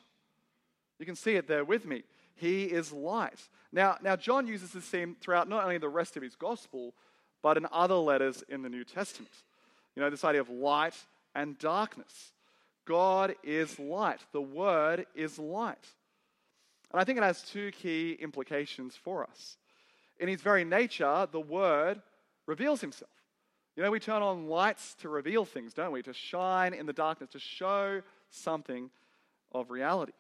You 0.98 1.06
can 1.06 1.16
see 1.16 1.36
it 1.36 1.48
there 1.48 1.64
with 1.64 1.86
me. 1.86 2.04
He 2.36 2.64
is 2.64 2.92
light. 2.92 3.40
Now, 3.72 3.98
now 4.02 4.16
John 4.16 4.48
uses 4.48 4.72
this 4.72 4.86
theme 4.86 5.16
throughout 5.20 5.48
not 5.48 5.64
only 5.64 5.78
the 5.78 5.90
rest 5.90 6.18
of 6.18 6.24
his 6.24 6.36
gospel, 6.36 6.94
but 7.42 7.58
in 7.58 7.68
other 7.72 7.96
letters 7.96 8.44
in 8.50 8.62
the 8.62 8.70
New 8.70 8.84
Testament. 8.84 9.32
You 9.96 10.02
know, 10.02 10.10
this 10.10 10.24
idea 10.24 10.42
of 10.42 10.50
light 10.50 10.96
and 11.36 11.58
darkness. 11.60 12.32
God 12.86 13.36
is 13.44 13.78
light. 13.78 14.20
The 14.32 14.42
Word 14.42 15.06
is 15.14 15.38
light. 15.38 15.86
And 16.92 17.00
I 17.00 17.04
think 17.04 17.18
it 17.18 17.24
has 17.24 17.44
two 17.44 17.72
key 17.72 18.18
implications 18.20 18.96
for 18.96 19.24
us. 19.24 19.58
In 20.20 20.28
his 20.28 20.42
very 20.42 20.66
nature, 20.66 21.28
the 21.32 21.40
Word 21.40 22.02
reveals 22.48 22.82
himself. 22.82 23.12
You 23.76 23.84
know, 23.84 23.92
we 23.92 24.00
turn 24.00 24.22
on 24.22 24.48
lights 24.48 24.96
to 24.96 25.10
reveal 25.10 25.46
things, 25.46 25.74
don't 25.74 25.92
we? 25.92 26.02
To 26.04 26.14
shine 26.14 26.74
in 26.74 26.86
the 26.86 26.94
darkness, 26.94 27.30
to 27.32 27.40
show 27.40 28.02
something 28.30 28.90
of 29.52 29.72
reality. 29.72 30.14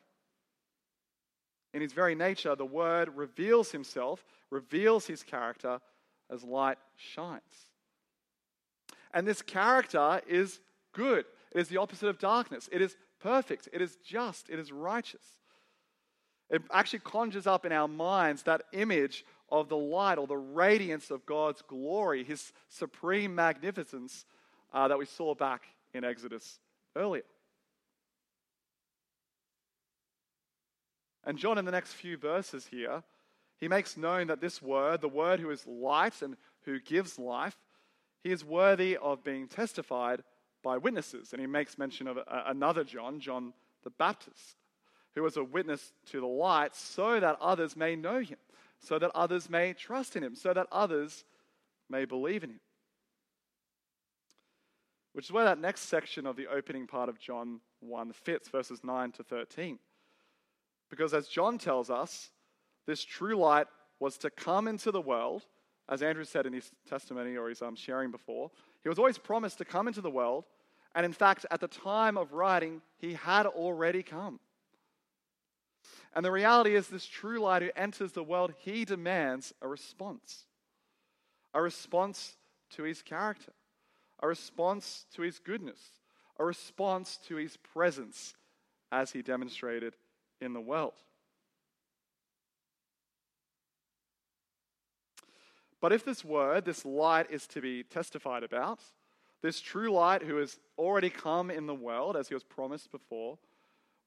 In 1.73 1.81
his 1.81 1.93
very 1.93 2.15
nature, 2.15 2.55
the 2.55 2.65
Word 2.65 3.09
reveals 3.15 3.71
himself, 3.71 4.23
reveals 4.49 5.05
his 5.05 5.23
character 5.23 5.79
as 6.31 6.43
light 6.43 6.77
shines. 6.95 7.41
And 9.13 9.27
this 9.27 9.41
character 9.41 10.21
is 10.27 10.59
good. 10.93 11.25
It 11.51 11.61
is 11.61 11.67
the 11.67 11.77
opposite 11.77 12.09
of 12.09 12.19
darkness. 12.19 12.69
It 12.71 12.81
is 12.81 12.95
perfect. 13.19 13.69
It 13.73 13.81
is 13.81 13.97
just. 14.05 14.49
It 14.49 14.59
is 14.59 14.71
righteous. 14.71 15.23
It 16.49 16.63
actually 16.71 16.99
conjures 16.99 17.45
up 17.45 17.65
in 17.65 17.71
our 17.71 17.87
minds 17.87 18.43
that 18.43 18.63
image 18.73 19.25
of 19.51 19.69
the 19.69 19.77
light 19.77 20.17
or 20.17 20.27
the 20.27 20.37
radiance 20.37 21.11
of 21.11 21.25
God's 21.25 21.61
glory, 21.61 22.23
his 22.23 22.51
supreme 22.67 23.33
magnificence 23.35 24.25
uh, 24.73 24.87
that 24.87 24.99
we 24.99 25.05
saw 25.05 25.35
back 25.35 25.63
in 25.93 26.03
Exodus 26.03 26.59
earlier. 26.95 27.23
And 31.23 31.37
John, 31.37 31.57
in 31.57 31.65
the 31.65 31.71
next 31.71 31.93
few 31.93 32.17
verses 32.17 32.67
here, 32.67 33.03
he 33.57 33.67
makes 33.67 33.97
known 33.97 34.27
that 34.27 34.41
this 34.41 34.61
word, 34.61 35.01
the 35.01 35.09
word 35.09 35.39
who 35.39 35.49
is 35.49 35.67
light 35.67 36.21
and 36.21 36.37
who 36.63 36.79
gives 36.79 37.19
life, 37.19 37.57
he 38.23 38.31
is 38.31 38.43
worthy 38.43 38.97
of 38.97 39.23
being 39.23 39.47
testified 39.47 40.23
by 40.63 40.77
witnesses. 40.77 41.31
And 41.31 41.41
he 41.41 41.47
makes 41.47 41.77
mention 41.77 42.07
of 42.07 42.19
another 42.27 42.83
John, 42.83 43.19
John 43.19 43.53
the 43.83 43.89
Baptist, 43.89 44.57
who 45.15 45.23
was 45.23 45.37
a 45.37 45.43
witness 45.43 45.91
to 46.11 46.19
the 46.19 46.27
light 46.27 46.75
so 46.75 47.19
that 47.19 47.37
others 47.41 47.75
may 47.75 47.95
know 47.95 48.19
him, 48.19 48.37
so 48.79 48.99
that 48.99 49.11
others 49.13 49.49
may 49.49 49.73
trust 49.73 50.15
in 50.15 50.23
him, 50.23 50.35
so 50.35 50.53
that 50.53 50.67
others 50.71 51.25
may 51.89 52.05
believe 52.05 52.43
in 52.43 52.51
him. 52.51 52.59
Which 55.13 55.25
is 55.25 55.31
where 55.31 55.45
that 55.45 55.59
next 55.59 55.81
section 55.81 56.25
of 56.25 56.35
the 56.35 56.47
opening 56.47 56.87
part 56.87 57.09
of 57.09 57.19
John 57.19 57.59
1 57.81 58.13
fits, 58.13 58.49
verses 58.49 58.83
9 58.83 59.11
to 59.13 59.23
13. 59.23 59.79
Because 60.89 61.13
as 61.13 61.27
John 61.27 61.57
tells 61.57 61.89
us, 61.89 62.29
this 62.85 63.03
true 63.03 63.35
light 63.35 63.67
was 63.99 64.17
to 64.19 64.29
come 64.29 64.67
into 64.67 64.91
the 64.91 65.01
world, 65.01 65.45
as 65.89 66.01
Andrew 66.01 66.23
said 66.23 66.45
in 66.45 66.53
his 66.53 66.71
testimony 66.87 67.35
or 67.35 67.49
his 67.49 67.61
um, 67.61 67.75
sharing 67.75 68.11
before. 68.11 68.49
He 68.81 68.89
was 68.89 68.99
always 68.99 69.17
promised 69.17 69.57
to 69.57 69.65
come 69.65 69.87
into 69.87 70.01
the 70.01 70.09
world, 70.09 70.45
and 70.95 71.05
in 71.05 71.13
fact, 71.13 71.45
at 71.51 71.59
the 71.59 71.67
time 71.67 72.17
of 72.17 72.33
writing, 72.33 72.81
he 72.97 73.13
had 73.13 73.45
already 73.45 74.03
come. 74.03 74.39
And 76.15 76.25
the 76.25 76.31
reality 76.31 76.75
is, 76.75 76.87
this 76.87 77.05
true 77.05 77.39
light 77.39 77.61
who 77.61 77.69
enters 77.75 78.13
the 78.13 78.23
world, 78.23 78.53
he 78.57 78.83
demands 78.83 79.53
a 79.61 79.67
response. 79.67 80.45
A 81.53 81.61
response 81.61 82.35
to 82.71 82.83
his 82.83 83.01
character, 83.01 83.53
a 84.21 84.27
response 84.27 85.05
to 85.15 85.21
his 85.21 85.39
goodness, 85.39 85.79
a 86.37 86.45
response 86.45 87.17
to 87.27 87.35
his 87.35 87.57
presence 87.57 88.35
as 88.91 89.11
he 89.11 89.21
demonstrated 89.21 89.95
in 90.41 90.53
the 90.53 90.61
world. 90.61 90.93
But 95.81 95.93
if 95.93 96.03
this 96.03 96.25
word, 96.25 96.65
this 96.65 96.85
light, 96.85 97.31
is 97.31 97.47
to 97.47 97.61
be 97.61 97.83
testified 97.83 98.43
about, 98.43 98.79
this 99.41 99.61
true 99.61 99.91
light 99.91 100.23
who 100.23 100.35
has 100.37 100.59
already 100.77 101.09
come 101.09 101.49
in 101.49 101.65
the 101.65 101.73
world 101.73 102.17
as 102.17 102.27
he 102.27 102.33
was 102.33 102.43
promised 102.43 102.91
before, 102.91 103.37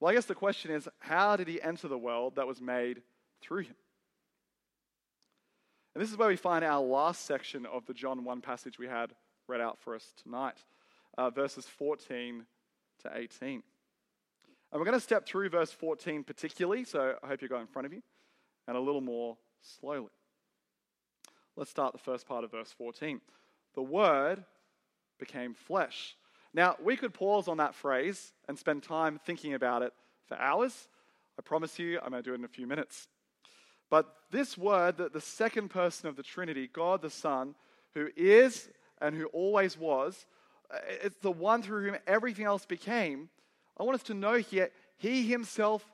well, 0.02 0.10
I 0.10 0.14
guess 0.14 0.24
the 0.24 0.34
question 0.34 0.72
is 0.72 0.88
how 0.98 1.36
did 1.36 1.46
he 1.46 1.62
enter 1.62 1.86
the 1.86 1.96
world 1.96 2.34
that 2.34 2.48
was 2.48 2.60
made 2.60 3.02
through 3.40 3.60
him? 3.60 3.76
And 5.94 6.02
this 6.02 6.10
is 6.10 6.16
where 6.16 6.26
we 6.26 6.34
find 6.34 6.64
our 6.64 6.80
last 6.82 7.24
section 7.24 7.66
of 7.66 7.86
the 7.86 7.94
John 7.94 8.24
1 8.24 8.40
passage 8.40 8.80
we 8.80 8.88
had 8.88 9.12
read 9.46 9.60
out 9.60 9.78
for 9.78 9.94
us 9.94 10.12
tonight, 10.20 10.56
uh, 11.16 11.30
verses 11.30 11.66
14 11.66 12.44
to 13.04 13.10
18. 13.16 13.48
And 13.48 13.62
we're 14.72 14.84
going 14.84 14.96
to 14.96 15.00
step 15.00 15.24
through 15.24 15.50
verse 15.50 15.70
14 15.70 16.24
particularly, 16.24 16.82
so 16.82 17.14
I 17.22 17.28
hope 17.28 17.40
you 17.40 17.46
go 17.46 17.60
in 17.60 17.68
front 17.68 17.86
of 17.86 17.92
you, 17.92 18.02
and 18.66 18.76
a 18.76 18.80
little 18.80 19.02
more 19.02 19.36
slowly. 19.60 20.10
Let's 21.54 21.70
start 21.70 21.92
the 21.92 22.00
first 22.00 22.26
part 22.26 22.42
of 22.42 22.50
verse 22.50 22.74
14. 22.76 23.20
The 23.76 23.82
Word 23.82 24.42
became 25.20 25.54
flesh. 25.54 26.16
Now, 26.54 26.76
we 26.82 26.96
could 26.96 27.14
pause 27.14 27.48
on 27.48 27.56
that 27.58 27.74
phrase 27.74 28.32
and 28.48 28.58
spend 28.58 28.82
time 28.82 29.18
thinking 29.24 29.54
about 29.54 29.82
it 29.82 29.92
for 30.26 30.36
hours. 30.36 30.88
I 31.38 31.42
promise 31.42 31.78
you, 31.78 31.98
I'm 32.02 32.10
going 32.10 32.22
to 32.22 32.28
do 32.28 32.34
it 32.34 32.38
in 32.38 32.44
a 32.44 32.48
few 32.48 32.66
minutes. 32.66 33.08
But 33.88 34.14
this 34.30 34.56
word, 34.56 34.98
that 34.98 35.12
the 35.12 35.20
second 35.20 35.68
person 35.68 36.08
of 36.08 36.16
the 36.16 36.22
Trinity, 36.22 36.68
God 36.72 37.02
the 37.02 37.10
Son, 37.10 37.54
who 37.94 38.08
is 38.16 38.68
and 39.00 39.14
who 39.14 39.26
always 39.26 39.78
was, 39.78 40.26
uh, 40.72 40.78
it's 41.02 41.18
the 41.18 41.30
one 41.30 41.62
through 41.62 41.86
whom 41.86 41.96
everything 42.06 42.44
else 42.44 42.66
became. 42.66 43.28
I 43.78 43.82
want 43.82 43.96
us 43.96 44.02
to 44.04 44.14
know 44.14 44.34
here, 44.34 44.70
he 44.98 45.26
himself 45.26 45.84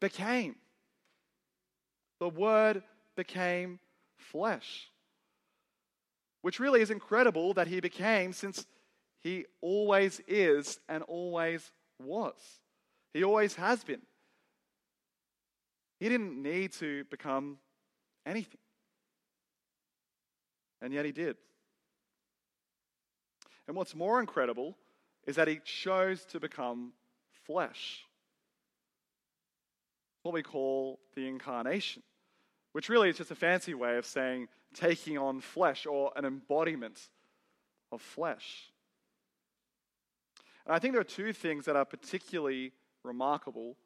became. 0.00 0.56
The 2.18 2.28
Word 2.28 2.82
became 3.16 3.78
flesh. 4.16 4.88
Which 6.42 6.60
really 6.60 6.80
is 6.80 6.90
incredible 6.90 7.54
that 7.54 7.68
he 7.68 7.80
became 7.80 8.32
since 8.32 8.66
he 9.22 9.46
always 9.60 10.20
is 10.26 10.78
and 10.88 11.02
always 11.04 11.70
was. 12.02 12.34
He 13.12 13.24
always 13.24 13.54
has 13.56 13.84
been. 13.84 14.02
He 15.98 16.08
didn't 16.08 16.42
need 16.42 16.72
to 16.74 17.04
become 17.04 17.58
anything. 18.24 18.60
And 20.80 20.92
yet 20.94 21.04
he 21.04 21.12
did. 21.12 21.36
And 23.68 23.76
what's 23.76 23.94
more 23.94 24.20
incredible 24.20 24.76
is 25.26 25.36
that 25.36 25.46
he 25.46 25.60
chose 25.64 26.24
to 26.26 26.40
become 26.40 26.92
flesh. 27.46 28.04
What 30.22 30.32
we 30.32 30.42
call 30.42 30.98
the 31.14 31.26
incarnation, 31.28 32.02
which 32.72 32.88
really 32.88 33.10
is 33.10 33.18
just 33.18 33.30
a 33.30 33.34
fancy 33.34 33.74
way 33.74 33.98
of 33.98 34.06
saying 34.06 34.48
taking 34.74 35.18
on 35.18 35.40
flesh 35.40 35.86
or 35.86 36.12
an 36.16 36.24
embodiment 36.24 37.08
of 37.92 38.00
flesh. 38.00 38.70
And 40.66 40.74
I 40.74 40.78
think 40.78 40.92
there 40.92 41.00
are 41.00 41.04
two 41.04 41.32
things 41.32 41.64
that 41.64 41.76
are 41.76 41.84
particularly 41.84 42.72
remarkable 43.04 43.76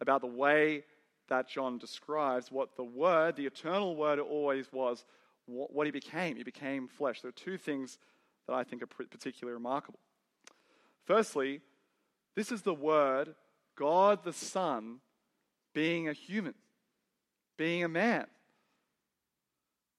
about 0.00 0.20
the 0.20 0.26
way 0.26 0.84
that 1.28 1.48
John 1.48 1.78
describes 1.78 2.50
what 2.50 2.76
the 2.76 2.84
Word, 2.84 3.36
the 3.36 3.46
eternal 3.46 3.96
Word, 3.96 4.18
always 4.18 4.72
was, 4.72 5.04
what 5.46 5.86
he 5.86 5.90
became. 5.90 6.36
He 6.36 6.42
became 6.42 6.88
flesh. 6.88 7.20
There 7.20 7.28
are 7.28 7.32
two 7.32 7.56
things 7.56 7.98
that 8.46 8.54
I 8.54 8.64
think 8.64 8.82
are 8.82 8.86
particularly 8.86 9.54
remarkable. 9.54 9.98
Firstly, 11.04 11.60
this 12.36 12.52
is 12.52 12.62
the 12.62 12.74
Word, 12.74 13.34
God 13.76 14.24
the 14.24 14.32
Son, 14.32 15.00
being 15.72 16.08
a 16.08 16.12
human, 16.12 16.54
being 17.56 17.84
a 17.84 17.88
man. 17.88 18.26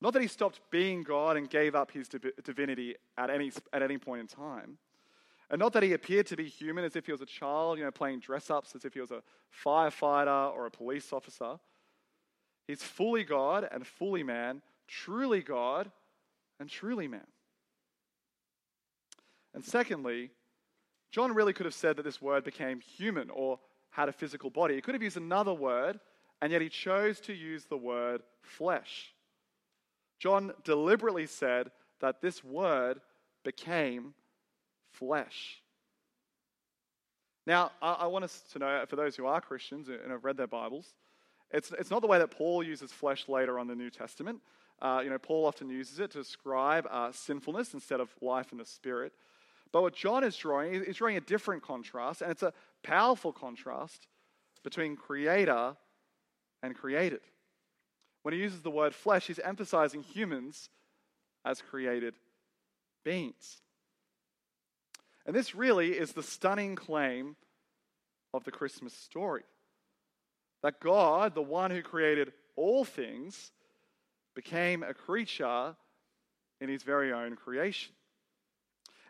Not 0.01 0.13
that 0.13 0.21
he 0.21 0.27
stopped 0.27 0.59
being 0.71 1.03
God 1.03 1.38
and 1.38 1.50
gave 1.50 1.75
up 1.75 1.91
his 1.91 2.09
divinity 2.43 2.95
at 3.17 3.29
any, 3.29 3.51
at 3.71 3.83
any 3.83 3.97
point 3.97 4.21
in 4.21 4.27
time. 4.27 4.77
And 5.51 5.60
not 5.60 5.74
that 5.74 5.84
he 5.84 5.91
appeared 5.91 6.27
to 6.27 6.38
be 6.38 6.48
human 6.48 6.86
as 6.86 6.96
if 6.96 7.05
he 7.05 7.12
was 7.12 7.22
a 7.22 7.25
child, 7.25 7.77
you 7.77 7.84
know, 7.84 7.91
playing 7.91 8.22
dress 8.22 8.50
ups 8.50 8.74
as 8.74 8.86
if 8.86 8.93
he 8.93 9.01
was 9.01 9.12
a 9.12 9.22
firefighter 9.63 10.50
or 10.53 10.65
a 10.65 10.72
police 10.72 11.12
officer. 11.12 11.60
He's 12.67 12.81
fully 12.81 13.25
God 13.25 13.67
and 13.70 13.86
fully 13.86 14.24
man, 14.24 14.62
truly 14.88 15.41
God 15.41 15.91
and 16.62 16.70
truly 16.70 17.10
man. 17.10 17.27
And 19.53 19.65
secondly, 19.65 20.31
John 21.12 21.34
really 21.34 21.51
could 21.51 21.65
have 21.65 21.75
said 21.75 21.98
that 21.98 22.03
this 22.03 22.22
word 22.22 22.46
became 22.46 22.79
human 22.79 23.29
or 23.29 23.60
had 23.89 24.08
a 24.08 24.13
physical 24.13 24.50
body. 24.50 24.75
He 24.75 24.81
could 24.81 24.96
have 24.96 25.03
used 25.03 25.17
another 25.17 25.53
word, 25.53 26.00
and 26.41 26.53
yet 26.53 26.62
he 26.62 26.70
chose 26.70 27.20
to 27.22 27.34
use 27.34 27.65
the 27.65 27.75
word 27.75 28.22
flesh. 28.41 29.13
John 30.17 30.53
deliberately 30.63 31.25
said 31.25 31.72
that 32.00 32.22
this 32.22 32.41
word 32.41 33.01
became 33.43 34.13
flesh. 34.93 35.62
Now, 37.48 37.71
I, 37.81 37.93
I, 37.93 38.07
want 38.07 38.24
us 38.24 38.43
to 38.53 38.60
know, 38.60 38.86
for 38.88 38.95
those 38.95 39.15
who 39.15 39.25
are 39.25 39.41
Christians 39.41 39.89
and 39.89 40.12
have 40.12 40.24
read 40.24 40.38
their 40.38 40.48
Bibles, 40.48 40.93
it's, 41.50 41.71
it's 41.77 41.89
not 41.89 42.01
the 42.01 42.07
way 42.07 42.19
that 42.19 42.31
Paul 42.31 42.63
uses 42.63 42.91
flesh 42.91 43.27
later 43.27 43.57
on 43.57 43.69
in 43.69 43.77
the 43.77 43.83
New 43.83 43.89
Testament. 43.89 44.39
Uh, 44.81 45.01
you 45.03 45.10
know, 45.10 45.17
Paul 45.17 45.45
often 45.45 45.69
uses 45.69 45.99
it 45.99 46.12
to 46.12 46.19
describe 46.19 46.88
uh, 46.89 47.12
sinfulness 47.12 47.73
instead 47.73 47.99
of 47.99 48.10
life 48.21 48.51
in 48.51 48.58
the 48.58 48.65
Spirit. 48.65 49.13
But 49.71 49.84
what 49.84 49.95
John 49.95 50.23
is 50.23 50.36
drawing 50.36 50.73
is 50.73 50.97
drawing 50.97 51.17
a 51.17 51.21
different 51.21 51.63
contrast, 51.63 52.21
and 52.21 52.32
it's 52.32 52.43
a 52.43 52.54
powerful 52.84 53.32
contrast 53.32 54.08
between 54.63 54.95
creator 54.95 55.75
and 56.62 56.75
created. 56.75 57.21
When 58.23 58.34
he 58.34 58.39
uses 58.39 58.62
the 58.62 58.71
word 58.71 58.93
flesh, 58.93 59.27
he's 59.27 59.39
emphasizing 59.39 60.04
humans 60.04 60.69
as 61.45 61.62
created 61.62 62.15
beings. 63.04 63.62
And 65.25 65.36
this 65.36 65.55
really 65.55 65.91
is 65.91 66.13
the 66.13 66.23
stunning 66.23 66.75
claim 66.75 67.36
of 68.34 68.43
the 68.43 68.51
Christmas 68.51 68.93
story 68.93 69.43
that 70.63 70.79
God, 70.79 71.34
the 71.34 71.41
one 71.41 71.71
who 71.71 71.81
created 71.81 72.31
all 72.55 72.86
things, 72.86 73.51
became 74.36 74.84
a 74.84 74.93
creature 74.93 75.75
in 76.60 76.69
his 76.69 76.84
very 76.84 77.12
own 77.12 77.36
creation. 77.36 77.93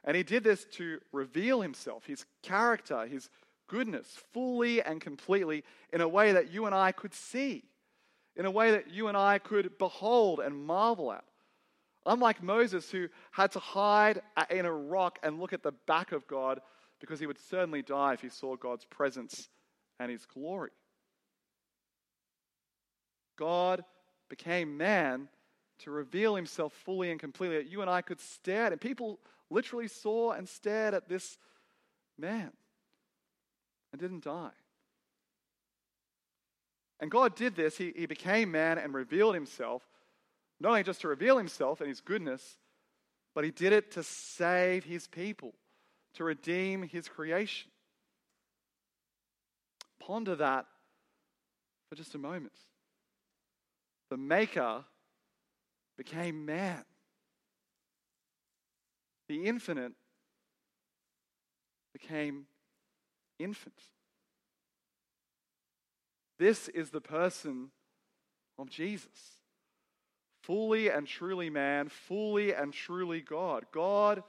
And 0.03 0.17
he 0.17 0.23
did 0.23 0.43
this 0.43 0.65
to 0.73 0.99
reveal 1.11 1.61
himself, 1.61 2.05
his 2.05 2.25
character, 2.41 3.05
his 3.05 3.29
goodness, 3.67 4.07
fully 4.33 4.81
and 4.81 4.99
completely 4.99 5.63
in 5.93 6.01
a 6.01 6.07
way 6.07 6.31
that 6.31 6.51
you 6.51 6.65
and 6.65 6.73
I 6.73 6.91
could 6.91 7.13
see, 7.13 7.65
in 8.35 8.45
a 8.45 8.51
way 8.51 8.71
that 8.71 8.89
you 8.89 9.09
and 9.09 9.17
I 9.17 9.37
could 9.37 9.77
behold 9.77 10.39
and 10.39 10.65
marvel 10.65 11.11
at. 11.11 11.23
Unlike 12.05 12.41
Moses, 12.41 12.89
who 12.89 13.07
had 13.31 13.51
to 13.51 13.59
hide 13.59 14.21
in 14.49 14.65
a 14.65 14.71
rock 14.71 15.19
and 15.21 15.39
look 15.39 15.53
at 15.53 15.63
the 15.63 15.73
back 15.87 16.11
of 16.11 16.27
God 16.27 16.59
because 16.99 17.19
he 17.19 17.27
would 17.27 17.39
certainly 17.39 17.81
die 17.81 18.13
if 18.13 18.21
he 18.21 18.29
saw 18.29 18.55
God's 18.55 18.85
presence 18.85 19.49
and 19.99 20.11
his 20.11 20.25
glory. 20.25 20.71
God 23.37 23.83
became 24.29 24.77
man 24.77 25.27
to 25.79 25.91
reveal 25.91 26.35
himself 26.35 26.73
fully 26.73 27.11
and 27.11 27.19
completely 27.19 27.57
that 27.57 27.71
you 27.71 27.81
and 27.81 27.89
I 27.89 28.01
could 28.01 28.19
stare 28.19 28.65
at 28.65 28.73
him. 28.73 28.79
People 28.79 29.19
literally 29.49 29.87
saw 29.87 30.31
and 30.31 30.47
stared 30.47 30.93
at 30.93 31.09
this 31.09 31.37
man 32.17 32.51
and 33.91 33.99
didn't 33.99 34.23
die. 34.23 34.51
And 36.99 37.09
God 37.09 37.35
did 37.35 37.55
this. 37.55 37.77
He, 37.77 37.93
he 37.95 38.05
became 38.05 38.51
man 38.51 38.77
and 38.77 38.93
revealed 38.93 39.33
himself 39.33 39.87
not 40.61 40.69
only 40.69 40.83
just 40.83 41.01
to 41.01 41.07
reveal 41.07 41.39
himself 41.39 41.81
and 41.81 41.89
his 41.89 42.01
goodness, 42.01 42.59
but 43.33 43.43
he 43.43 43.49
did 43.49 43.73
it 43.73 43.91
to 43.91 44.03
save 44.03 44.83
his 44.83 45.07
people, 45.07 45.55
to 46.13 46.23
redeem 46.23 46.83
his 46.83 47.07
creation. 47.07 47.71
Ponder 49.99 50.35
that 50.35 50.67
for 51.89 51.95
just 51.95 52.13
a 52.13 52.19
moment. 52.19 52.53
The 54.11 54.17
Maker 54.17 54.83
became 55.97 56.45
man. 56.45 56.83
The 59.27 59.45
infinite 59.45 59.93
became 61.91 62.45
infant. 63.39 63.81
This 66.37 66.67
is 66.67 66.91
the 66.91 67.01
person 67.01 67.71
of 68.59 68.69
Jesus 68.69 69.40
fully 70.43 70.89
and 70.89 71.07
truly 71.07 71.49
man, 71.49 71.89
fully 71.89 72.53
and 72.53 72.73
truly 72.73 73.21
God. 73.21 73.65
God 73.71 74.23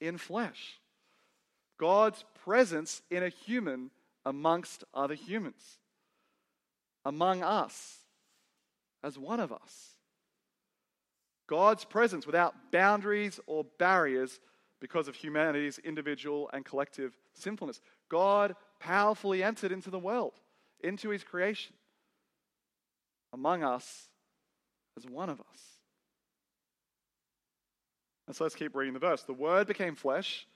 in 0.00 0.18
flesh. 0.18 0.80
God's 1.78 2.24
presence 2.44 3.02
in 3.10 3.22
a 3.22 3.28
human 3.28 3.90
amongst 4.24 4.84
other 4.94 5.14
humans. 5.14 5.78
Among 7.04 7.42
us, 7.42 7.98
as 9.02 9.18
one 9.18 9.40
of 9.40 9.52
us. 9.52 9.90
God's 11.46 11.84
presence 11.84 12.26
without 12.26 12.54
boundaries 12.72 13.38
or 13.46 13.64
barriers 13.78 14.40
because 14.80 15.08
of 15.08 15.14
humanity's 15.14 15.78
individual 15.78 16.48
and 16.52 16.64
collective 16.64 17.16
sinfulness. 17.34 17.80
God 18.08 18.56
powerfully 18.80 19.42
entered 19.42 19.72
into 19.72 19.90
the 19.90 19.98
world, 19.98 20.34
into 20.82 21.10
his 21.10 21.22
creation, 21.22 21.74
among 23.32 23.62
us 23.62 24.08
as 24.96 25.06
one 25.06 25.28
of 25.28 25.40
us. 25.40 25.74
And 28.26 28.34
so 28.34 28.44
let's 28.44 28.54
keep 28.54 28.74
reading 28.74 28.94
the 28.94 29.00
verse. 29.00 29.22
The 29.22 29.32
Word 29.32 29.66
became 29.66 29.94
flesh 29.94 30.46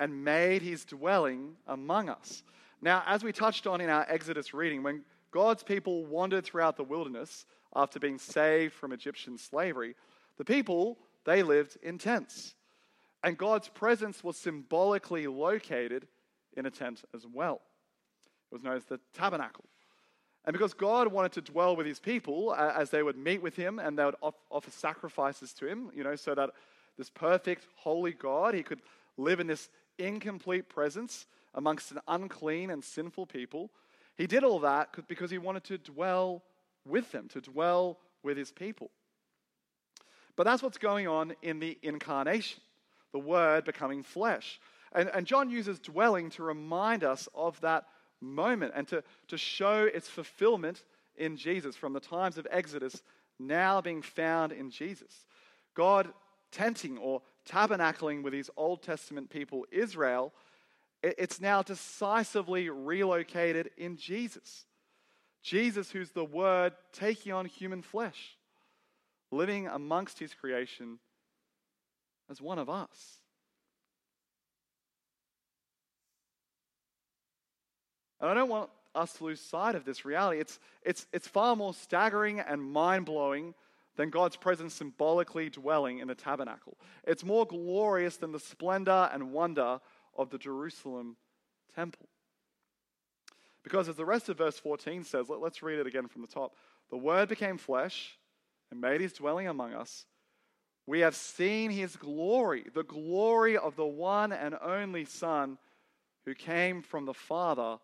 and 0.00 0.24
made 0.24 0.62
his 0.62 0.84
dwelling 0.84 1.56
among 1.66 2.08
us. 2.08 2.42
Now, 2.80 3.02
as 3.06 3.22
we 3.22 3.32
touched 3.32 3.66
on 3.66 3.80
in 3.80 3.90
our 3.90 4.06
Exodus 4.08 4.54
reading, 4.54 4.82
when 4.82 5.02
God's 5.30 5.62
people 5.62 6.06
wandered 6.06 6.44
throughout 6.44 6.76
the 6.76 6.84
wilderness 6.84 7.46
after 7.74 7.98
being 7.98 8.18
saved 8.18 8.72
from 8.72 8.92
Egyptian 8.92 9.38
slavery, 9.38 9.94
the 10.38 10.44
people, 10.44 10.98
they 11.24 11.42
lived 11.42 11.76
in 11.82 11.98
tents. 11.98 12.54
And 13.22 13.38
God's 13.38 13.68
presence 13.68 14.22
was 14.22 14.36
symbolically 14.36 15.26
located 15.26 16.06
in 16.56 16.66
a 16.66 16.70
tent 16.70 17.02
as 17.14 17.26
well. 17.26 17.60
It 18.50 18.54
was 18.54 18.62
known 18.62 18.76
as 18.76 18.84
the 18.84 19.00
tabernacle. 19.14 19.64
And 20.44 20.52
because 20.52 20.74
God 20.74 21.08
wanted 21.08 21.32
to 21.32 21.40
dwell 21.40 21.74
with 21.74 21.86
his 21.86 22.00
people 22.00 22.50
uh, 22.50 22.72
as 22.76 22.90
they 22.90 23.02
would 23.02 23.16
meet 23.16 23.42
with 23.42 23.56
him 23.56 23.78
and 23.78 23.98
they 23.98 24.04
would 24.04 24.16
offer 24.22 24.70
sacrifices 24.70 25.52
to 25.54 25.66
him, 25.66 25.90
you 25.94 26.04
know, 26.04 26.16
so 26.16 26.34
that 26.34 26.50
this 26.98 27.10
perfect, 27.10 27.66
holy 27.76 28.12
God, 28.12 28.54
he 28.54 28.62
could 28.62 28.82
live 29.16 29.40
in 29.40 29.46
this 29.46 29.68
incomplete 29.98 30.68
presence 30.68 31.26
amongst 31.54 31.92
an 31.92 32.00
unclean 32.08 32.70
and 32.70 32.84
sinful 32.84 33.26
people, 33.26 33.70
He 34.16 34.26
did 34.26 34.44
all 34.44 34.60
that 34.60 35.06
because 35.08 35.30
he 35.30 35.38
wanted 35.38 35.64
to 35.64 35.78
dwell 35.78 36.42
with 36.84 37.10
them, 37.12 37.28
to 37.28 37.40
dwell 37.40 37.98
with 38.22 38.36
his 38.36 38.52
people. 38.52 38.90
But 40.36 40.44
that's 40.44 40.62
what's 40.62 40.78
going 40.78 41.06
on 41.06 41.34
in 41.42 41.60
the 41.60 41.78
incarnation, 41.82 42.60
the 43.12 43.18
Word 43.18 43.64
becoming 43.64 44.02
flesh. 44.02 44.60
And, 44.92 45.08
and 45.14 45.26
John 45.26 45.50
uses 45.50 45.78
dwelling 45.78 46.30
to 46.30 46.42
remind 46.42 47.04
us 47.04 47.28
of 47.34 47.60
that 47.60 47.84
moment 48.24 48.72
and 48.74 48.88
to, 48.88 49.02
to 49.28 49.36
show 49.36 49.84
its 49.84 50.08
fulfillment 50.08 50.84
in 51.16 51.36
Jesus 51.36 51.76
from 51.76 51.92
the 51.92 52.00
times 52.00 52.38
of 52.38 52.46
Exodus 52.50 53.02
now 53.38 53.80
being 53.80 54.02
found 54.02 54.52
in 54.52 54.70
Jesus. 54.70 55.26
God 55.74 56.12
tenting 56.50 56.98
or 56.98 57.22
tabernacling 57.48 58.22
with 58.22 58.32
his 58.32 58.50
Old 58.56 58.82
Testament 58.82 59.30
people, 59.30 59.66
Israel, 59.70 60.32
it's 61.02 61.40
now 61.40 61.62
decisively 61.62 62.70
relocated 62.70 63.70
in 63.76 63.96
Jesus. 63.96 64.64
Jesus, 65.42 65.90
who's 65.90 66.10
the 66.10 66.24
Word 66.24 66.72
taking 66.92 67.32
on 67.32 67.44
human 67.44 67.82
flesh, 67.82 68.38
living 69.30 69.66
amongst 69.66 70.18
his 70.18 70.32
creation 70.32 70.98
as 72.30 72.40
one 72.40 72.58
of 72.58 72.70
us. 72.70 73.18
And 78.24 78.30
I 78.30 78.34
don't 78.34 78.48
want 78.48 78.70
us 78.94 79.12
to 79.18 79.24
lose 79.24 79.38
sight 79.38 79.74
of 79.74 79.84
this 79.84 80.06
reality. 80.06 80.40
It's, 80.40 80.58
it's, 80.82 81.06
it's 81.12 81.28
far 81.28 81.54
more 81.54 81.74
staggering 81.74 82.40
and 82.40 82.62
mind 82.62 83.04
blowing 83.04 83.52
than 83.96 84.08
God's 84.08 84.34
presence 84.34 84.72
symbolically 84.72 85.50
dwelling 85.50 85.98
in 85.98 86.08
the 86.08 86.14
tabernacle. 86.14 86.78
It's 87.06 87.22
more 87.22 87.44
glorious 87.44 88.16
than 88.16 88.32
the 88.32 88.40
splendor 88.40 89.10
and 89.12 89.30
wonder 89.30 89.78
of 90.16 90.30
the 90.30 90.38
Jerusalem 90.38 91.16
temple. 91.74 92.08
Because 93.62 93.90
as 93.90 93.96
the 93.96 94.06
rest 94.06 94.30
of 94.30 94.38
verse 94.38 94.58
14 94.58 95.04
says, 95.04 95.28
let, 95.28 95.42
us 95.42 95.62
read 95.62 95.78
it 95.78 95.86
again 95.86 96.08
from 96.08 96.22
the 96.22 96.28
top. 96.28 96.54
The 96.90 96.96
Word 96.96 97.28
became 97.28 97.58
flesh 97.58 98.18
and 98.70 98.80
made 98.80 99.02
his 99.02 99.12
dwelling 99.12 99.48
among 99.48 99.74
us. 99.74 100.06
We 100.86 101.00
have 101.00 101.14
seen 101.14 101.70
his 101.70 101.96
glory, 101.96 102.64
the 102.72 102.84
glory 102.84 103.58
of 103.58 103.76
the 103.76 103.84
one 103.84 104.32
and 104.32 104.54
only 104.62 105.04
Son 105.04 105.58
who 106.24 106.34
came 106.34 106.80
from 106.80 107.04
the 107.04 107.12
Father 107.12 107.76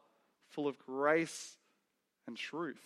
full 0.50 0.68
of 0.68 0.78
grace 0.78 1.56
and 2.26 2.36
truth. 2.36 2.82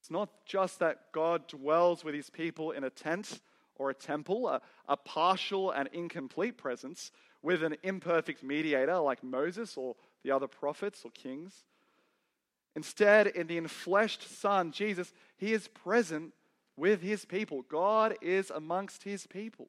It's 0.00 0.10
not 0.10 0.30
just 0.44 0.78
that 0.78 1.12
God 1.12 1.48
dwells 1.48 2.04
with 2.04 2.14
his 2.14 2.30
people 2.30 2.70
in 2.70 2.84
a 2.84 2.90
tent 2.90 3.40
or 3.74 3.90
a 3.90 3.94
temple, 3.94 4.48
a, 4.48 4.60
a, 4.88 4.96
partial 4.96 5.70
and 5.70 5.88
incomplete 5.92 6.56
presence 6.56 7.10
with 7.42 7.62
an 7.62 7.76
imperfect 7.82 8.42
mediator 8.42 8.98
like 8.98 9.22
Moses 9.22 9.76
or 9.76 9.96
the 10.22 10.30
other 10.30 10.46
prophets 10.46 11.02
or 11.04 11.10
kings. 11.10 11.64
Instead, 12.74 13.26
in 13.26 13.46
the 13.46 13.60
enfleshed 13.60 14.22
Son, 14.22 14.70
Jesus, 14.70 15.12
he 15.36 15.52
is 15.52 15.68
present 15.68 16.32
with 16.76 17.02
his 17.02 17.24
people. 17.24 17.62
God 17.62 18.16
is 18.20 18.50
amongst 18.50 19.02
his 19.02 19.26
people. 19.26 19.68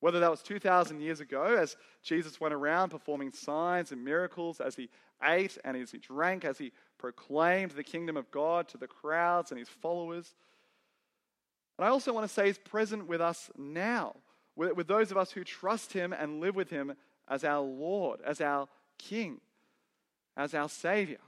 Whether 0.00 0.20
that 0.20 0.30
was 0.30 0.42
2,000 0.42 1.00
years 1.00 1.20
ago, 1.20 1.42
as 1.42 1.76
Jesus 2.02 2.40
went 2.40 2.54
around 2.54 2.90
performing 2.90 3.32
signs 3.32 3.92
and 3.92 4.04
miracles, 4.04 4.60
as 4.60 4.76
he 4.76 4.90
ate 5.22 5.56
and 5.64 5.76
as 5.76 5.90
he 5.90 5.98
drank, 5.98 6.44
as 6.44 6.58
he 6.58 6.72
proclaimed 6.98 7.72
the 7.72 7.82
kingdom 7.82 8.16
of 8.16 8.30
God 8.30 8.68
to 8.68 8.78
the 8.78 8.86
crowds 8.86 9.50
and 9.50 9.58
his 9.58 9.68
followers. 9.68 10.34
And 11.78 11.86
I 11.86 11.90
also 11.90 12.12
want 12.12 12.26
to 12.26 12.32
say 12.32 12.46
he's 12.46 12.58
present 12.58 13.06
with 13.06 13.20
us 13.20 13.50
now, 13.56 14.16
with, 14.54 14.76
with 14.76 14.86
those 14.86 15.10
of 15.10 15.16
us 15.16 15.30
who 15.30 15.44
trust 15.44 15.92
him 15.92 16.12
and 16.12 16.40
live 16.40 16.56
with 16.56 16.70
him 16.70 16.94
as 17.28 17.42
our 17.42 17.60
Lord, 17.60 18.20
as 18.24 18.40
our 18.40 18.68
King, 18.98 19.40
as 20.36 20.54
our 20.54 20.68
Savior, 20.68 21.20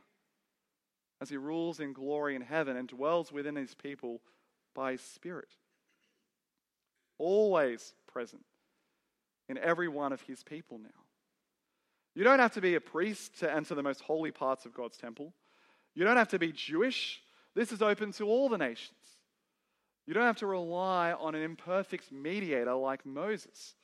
as 1.21 1.31
he 1.31 1.37
rules 1.37 1.81
in 1.81 1.95
glory 1.95 2.35
in 2.37 2.43
heaven 2.43 2.77
and 2.77 2.87
dwells 2.87 3.33
within 3.33 3.57
his 3.57 3.75
people 3.75 4.21
by 4.75 4.93
his 4.93 5.01
Spirit. 5.01 5.49
Always 7.19 7.95
present 8.07 8.45
in 9.49 9.59
every 9.59 9.89
one 9.89 10.13
of 10.13 10.21
his 10.23 10.43
people 10.43 10.79
now. 10.79 10.89
You 12.15 12.25
don't 12.25 12.41
have 12.41 12.55
to 12.55 12.61
be 12.61 12.75
a 12.75 12.81
priest 12.81 13.39
to 13.41 13.53
enter 13.53 13.75
the 13.75 13.83
most 13.83 14.01
holy 14.01 14.31
parts 14.31 14.67
of 14.67 14.75
God's 14.75 14.97
temple. 14.97 15.33
You 15.95 16.05
don't 16.05 16.17
have 16.17 16.29
to 16.29 16.39
be 16.39 16.53
Jewish. 16.53 17.21
This 17.55 17.73
is 17.73 17.83
open 17.83 18.13
to 18.13 18.25
all 18.25 18.49
the 18.49 18.59
nations. 18.59 18.99
You 20.07 20.15
don't 20.15 20.25
have 20.25 20.37
to 20.39 20.47
rely 20.47 21.13
on 21.13 21.35
an 21.35 21.43
imperfect 21.43 22.11
mediator 22.11 22.75
like 22.75 23.05
Moses. 23.05 23.75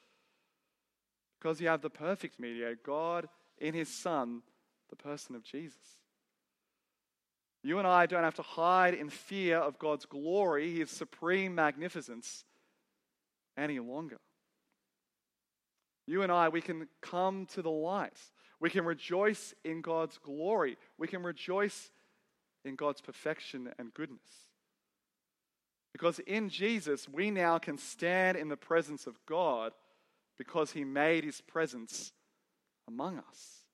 Because 1.38 1.61
you 1.61 1.68
have 1.68 1.83
the 1.83 1.90
perfect 1.90 2.40
mediator, 2.40 2.79
God 2.85 3.29
in 3.59 3.74
his 3.74 3.88
Son, 3.88 4.42
the 4.90 4.96
person 4.96 5.37
of 5.37 5.44
Jesus. 5.44 5.98
You 7.62 7.79
and 7.79 7.87
I 7.87 8.07
don't 8.07 8.24
have 8.24 8.35
to 8.35 8.42
hide 8.42 8.94
in 8.94 9.09
fear 9.09 9.59
of 9.59 9.79
God's 9.79 10.05
glory, 10.05 10.74
his 10.74 10.90
supreme 10.90 11.55
magnificence, 11.55 12.44
any 13.57 13.79
longer. 13.79 14.18
You 16.07 16.23
and 16.23 16.31
I, 16.31 16.49
we 16.49 16.61
can 16.61 16.88
come 17.01 17.47
to 17.55 17.62
the 17.62 17.71
light. 17.71 18.19
We 18.61 18.71
can 18.71 18.85
rejoice 18.85 19.55
in 19.64 19.81
God's 19.81 20.19
glory. 20.19 20.77
We 20.99 21.09
can 21.09 21.23
rejoice 21.23 21.90
in 22.64 22.77
God's 22.77 23.01
perfection 23.01 23.71
and 23.79 23.93
goodness. 23.95 24.29
Because 25.93 26.19
in 26.21 26.49
Jesus, 26.49 27.09
we 27.09 27.31
now 27.31 27.59
can 27.59 27.79
stand 27.79 28.37
in 28.37 28.49
the 28.49 28.57
presence 28.57 29.07
of 29.07 29.19
God 29.27 29.73
because 30.37 30.73
he 30.73 30.85
made 30.85 31.25
his 31.25 31.40
presence 31.40 32.12
among 32.88 33.19
us. 33.19 33.64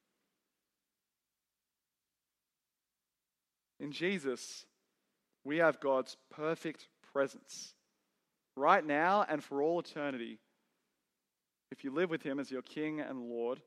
In 3.81 3.93
Jesus, 3.93 4.67
we 5.45 5.57
have 5.57 5.81
God's 5.81 6.17
perfect 6.31 6.89
presence 7.13 7.75
right 8.55 8.85
now 8.85 9.25
and 9.27 9.43
for 9.43 9.63
all 9.63 9.81
eternity 9.81 10.39
if 11.71 11.85
you 11.85 11.93
live 11.93 12.11
with 12.11 12.23
Him 12.23 12.39
as 12.39 12.51
your 12.51 12.63
King 12.63 13.01
and 13.01 13.21
Lord, 13.21 13.59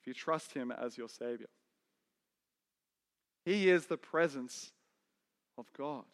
if 0.00 0.06
you 0.06 0.14
trust 0.14 0.54
Him 0.54 0.72
as 0.72 0.96
your 0.96 1.08
Savior. 1.08 1.48
He 3.44 3.68
is 3.68 3.86
the 3.86 3.96
presence 3.96 4.70
of 5.58 5.66
God. 5.76 6.04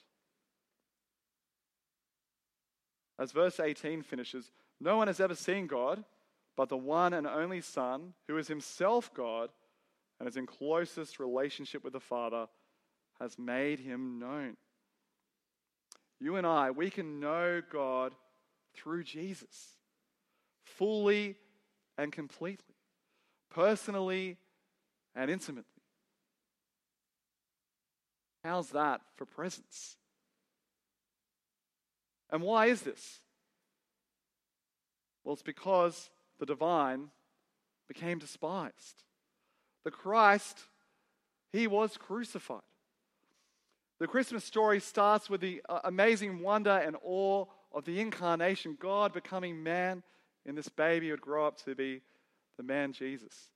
As 3.19 3.33
verse 3.33 3.61
18 3.61 4.03
finishes, 4.03 4.51
no 4.81 4.97
one 4.97 5.09
has 5.09 5.21
ever 5.21 5.35
seen 5.35 5.67
God 5.67 6.05
but 6.59 6.69
the 6.69 6.77
one 6.77 7.14
and 7.14 7.25
only 7.25 7.61
Son, 7.61 8.14
who 8.27 8.37
is 8.37 8.49
himself 8.49 9.14
God 9.14 9.51
and 10.19 10.29
is 10.29 10.37
in 10.37 10.45
closest 10.45 11.21
relationship 11.21 11.85
with 11.85 11.93
the 11.93 12.01
Father, 12.01 12.49
has 13.21 13.38
made 13.38 13.79
him 13.79 14.19
known. 14.19 14.57
You 16.19 16.35
and 16.35 16.45
I, 16.45 16.73
we 16.73 16.91
can 16.91 17.21
know 17.21 17.62
God 17.71 18.12
through 18.75 19.05
Jesus 19.05 19.78
fully 20.76 21.37
and 21.96 22.12
completely, 22.12 22.74
personally 23.50 24.37
and 25.14 25.31
intimately. 25.31 25.64
How's 28.44 28.70
that 28.70 29.00
for 29.16 29.26
presence? 29.26 29.96
And 32.31 32.42
why 32.42 32.66
is 32.66 32.83
this? 32.83 33.20
Well, 35.24 35.35
it's 35.35 35.42
because 35.42 36.11
the 36.38 36.46
divine 36.46 37.11
became 37.88 38.18
despised. 38.18 39.02
The 39.85 39.90
Christ, 39.90 40.59
he 41.52 41.66
was 41.66 41.96
crucified. 41.96 42.61
The 43.98 44.07
Christmas 44.07 44.44
story 44.44 44.81
starts 44.81 45.28
with 45.28 45.40
the 45.40 45.61
uh, 45.68 45.81
amazing 45.85 46.40
wonder 46.40 46.70
and 46.70 46.96
awe 47.02 47.46
of 47.72 47.85
the 47.85 48.00
incarnation, 48.00 48.76
God 48.78 49.12
becoming 49.12 49.62
man 49.62 50.02
in 50.48 50.54
this 50.54 50.68
baby 50.68 51.11
would 51.11 51.20
grow 51.20 51.46
up 51.46 51.62
to 51.64 51.74
be 51.74 52.00
the 52.56 52.62
man 52.62 52.92
Jesus. 52.92 53.50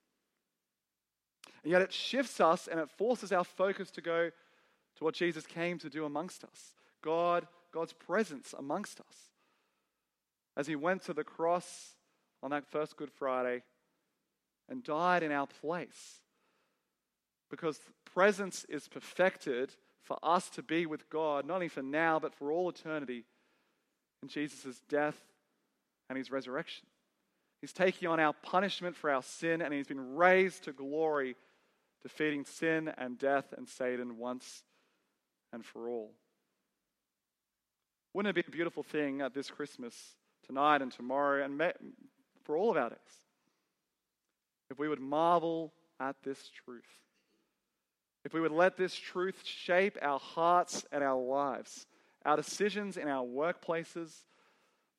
And 1.63 1.71
yet 1.71 1.81
it 1.81 1.91
shifts 1.91 2.39
us 2.39 2.67
and 2.67 2.79
it 2.79 2.89
forces 2.89 3.31
our 3.31 3.43
focus 3.43 3.89
to 3.91 4.01
go 4.01 4.29
to 4.97 5.03
what 5.03 5.15
Jesus 5.15 5.47
came 5.47 5.79
to 5.79 5.89
do 5.89 6.05
amongst 6.05 6.43
us 6.43 6.75
God, 7.01 7.47
God's 7.73 7.93
presence 7.93 8.53
amongst 8.57 8.99
us. 8.99 9.15
As 10.55 10.67
he 10.67 10.75
went 10.75 11.03
to 11.03 11.13
the 11.13 11.23
cross 11.23 11.95
on 12.43 12.51
that 12.51 12.69
first 12.69 12.95
Good 12.95 13.11
Friday 13.11 13.63
and 14.69 14.83
died 14.83 15.23
in 15.23 15.31
our 15.31 15.47
place. 15.47 16.19
Because 17.49 17.79
presence 18.05 18.65
is 18.69 18.87
perfected 18.87 19.73
for 20.03 20.17
us 20.21 20.49
to 20.51 20.61
be 20.61 20.85
with 20.85 21.09
God, 21.09 21.45
not 21.45 21.55
only 21.55 21.67
for 21.67 21.81
now, 21.81 22.19
but 22.19 22.35
for 22.35 22.51
all 22.51 22.69
eternity 22.69 23.25
in 24.21 24.29
Jesus' 24.29 24.81
death 24.87 25.19
and 26.13 26.19
his 26.19 26.31
resurrection. 26.31 26.85
He's 27.61 27.73
taking 27.73 28.07
on 28.07 28.19
our 28.19 28.33
punishment 28.33 28.95
for 28.95 29.09
our 29.09 29.23
sin, 29.23 29.61
and 29.61 29.73
he's 29.73 29.87
been 29.87 30.15
raised 30.15 30.65
to 30.65 30.71
glory, 30.73 31.35
defeating 32.01 32.45
sin 32.45 32.91
and 32.97 33.17
death 33.17 33.53
and 33.55 33.67
Satan 33.67 34.17
once 34.17 34.63
and 35.51 35.65
for 35.65 35.89
all. 35.89 36.11
Wouldn't 38.13 38.37
it 38.37 38.45
be 38.45 38.47
a 38.47 38.51
beautiful 38.51 38.83
thing 38.83 39.21
at 39.21 39.33
this 39.33 39.49
Christmas, 39.49 39.95
tonight 40.45 40.81
and 40.81 40.91
tomorrow, 40.91 41.43
and 41.43 41.61
for 42.43 42.57
all 42.57 42.71
of 42.71 42.77
our 42.77 42.89
days, 42.89 42.97
if 44.69 44.77
we 44.77 44.87
would 44.87 44.99
marvel 44.99 45.73
at 45.99 46.15
this 46.23 46.49
truth 46.65 47.03
if 48.25 48.33
we 48.33 48.39
would 48.39 48.51
let 48.51 48.77
this 48.77 48.95
truth 48.95 49.41
shape 49.43 49.97
our 50.01 50.19
hearts 50.19 50.85
and 50.91 51.03
our 51.03 51.19
lives, 51.19 51.85
our 52.25 52.37
decisions 52.37 52.95
in 52.95 53.07
our 53.07 53.25
workplaces, 53.25 54.11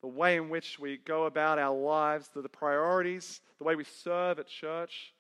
the 0.05 0.09
way 0.09 0.37
in 0.37 0.51
which 0.51 0.79
we 0.79 0.99
go 0.99 1.25
about 1.25 1.59
our 1.59 1.75
lives, 1.75 2.29
the, 2.35 2.43
the 2.43 2.49
priorities, 2.51 3.41
the 3.57 3.65
way 3.65 3.75
we 3.75 3.85
serve 3.85 4.39
at 4.39 4.47
church, 4.47 5.15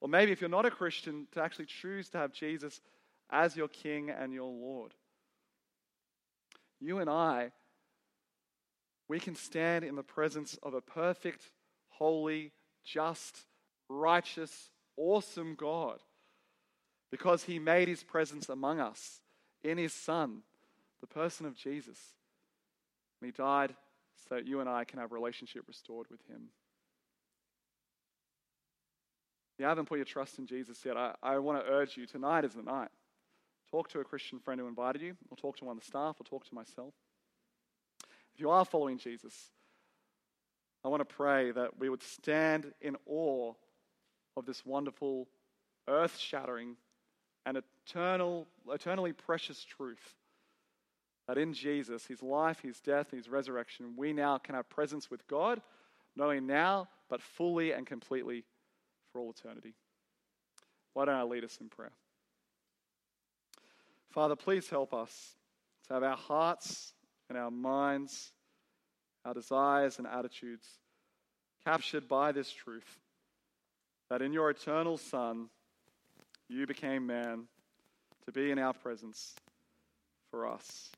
or 0.00 0.08
maybe 0.08 0.30
if 0.30 0.40
you're 0.40 0.48
not 0.48 0.64
a 0.64 0.70
Christian, 0.70 1.26
to 1.32 1.42
actually 1.42 1.66
choose 1.66 2.08
to 2.10 2.18
have 2.18 2.32
Jesus 2.32 2.80
as 3.28 3.56
your 3.56 3.66
King 3.66 4.08
and 4.08 4.32
your 4.32 4.48
Lord. 4.48 4.94
You 6.78 6.98
and 6.98 7.10
I, 7.10 7.50
we 9.08 9.18
can 9.18 9.34
stand 9.34 9.84
in 9.84 9.96
the 9.96 10.04
presence 10.04 10.56
of 10.62 10.74
a 10.74 10.80
perfect, 10.80 11.50
holy, 11.88 12.52
just, 12.84 13.36
righteous, 13.88 14.70
awesome 14.96 15.56
God 15.56 15.98
because 17.10 17.42
he 17.42 17.58
made 17.58 17.88
his 17.88 18.04
presence 18.04 18.48
among 18.48 18.78
us 18.78 19.22
in 19.64 19.76
his 19.76 19.92
Son, 19.92 20.42
the 21.00 21.08
person 21.08 21.46
of 21.46 21.56
Jesus. 21.56 21.98
And 23.20 23.26
he 23.26 23.32
died 23.32 23.74
so 24.28 24.34
that 24.34 24.46
you 24.46 24.60
and 24.60 24.68
I 24.68 24.84
can 24.84 24.98
have 24.98 25.12
a 25.12 25.14
relationship 25.14 25.64
restored 25.66 26.06
with 26.10 26.20
him. 26.28 26.48
If 29.54 29.60
you 29.60 29.66
haven't 29.66 29.86
put 29.86 29.98
your 29.98 30.04
trust 30.04 30.38
in 30.38 30.46
Jesus 30.46 30.78
yet, 30.84 30.96
I, 30.96 31.14
I 31.22 31.38
want 31.38 31.64
to 31.64 31.70
urge 31.70 31.96
you 31.96 32.06
tonight 32.06 32.44
is 32.44 32.54
the 32.54 32.62
night. 32.62 32.88
Talk 33.70 33.88
to 33.90 34.00
a 34.00 34.04
Christian 34.04 34.40
friend 34.40 34.60
who 34.60 34.66
invited 34.66 35.02
you, 35.02 35.16
or 35.30 35.36
talk 35.36 35.56
to 35.58 35.64
one 35.64 35.76
of 35.76 35.80
the 35.80 35.86
staff, 35.86 36.16
or 36.18 36.24
talk 36.24 36.48
to 36.48 36.54
myself. 36.54 36.92
If 38.34 38.40
you 38.40 38.50
are 38.50 38.64
following 38.64 38.98
Jesus, 38.98 39.50
I 40.84 40.88
want 40.88 41.00
to 41.00 41.14
pray 41.14 41.50
that 41.52 41.78
we 41.78 41.88
would 41.88 42.02
stand 42.02 42.72
in 42.80 42.96
awe 43.06 43.52
of 44.36 44.46
this 44.46 44.64
wonderful, 44.64 45.28
earth 45.88 46.18
shattering, 46.18 46.76
and 47.44 47.58
eternal, 47.86 48.48
eternally 48.68 49.12
precious 49.12 49.62
truth 49.64 50.16
that 51.28 51.38
in 51.38 51.52
Jesus, 51.52 52.06
his 52.06 52.22
life, 52.22 52.60
his 52.60 52.80
death, 52.80 53.10
his 53.10 53.28
resurrection, 53.28 53.94
we 53.96 54.12
now 54.12 54.38
can 54.38 54.54
have 54.54 54.68
presence 54.68 55.10
with 55.10 55.26
God, 55.28 55.60
not 56.16 56.24
only 56.24 56.40
now, 56.40 56.88
but 57.08 57.22
fully 57.22 57.72
and 57.72 57.86
completely 57.86 58.44
for 59.12 59.20
all 59.20 59.30
eternity. 59.30 59.74
Why 60.92 61.04
don't 61.04 61.14
I 61.14 61.22
lead 61.22 61.44
us 61.44 61.58
in 61.60 61.68
prayer? 61.68 61.92
Father, 64.10 64.34
please 64.34 64.68
help 64.68 64.92
us 64.92 65.36
to 65.86 65.94
have 65.94 66.02
our 66.02 66.16
hearts 66.16 66.94
and 67.28 67.38
our 67.38 67.50
minds, 67.50 68.32
our 69.24 69.34
desires 69.34 69.98
and 69.98 70.06
attitudes 70.06 70.66
captured 71.64 72.08
by 72.08 72.32
this 72.32 72.50
truth 72.50 72.98
that 74.08 74.22
in 74.22 74.32
your 74.32 74.50
eternal 74.50 74.98
Son, 74.98 75.48
you 76.48 76.66
became 76.66 77.06
man 77.06 77.44
to 78.24 78.32
be 78.32 78.50
in 78.50 78.58
our 78.58 78.72
presence 78.72 79.34
for 80.30 80.46
us. 80.46 80.90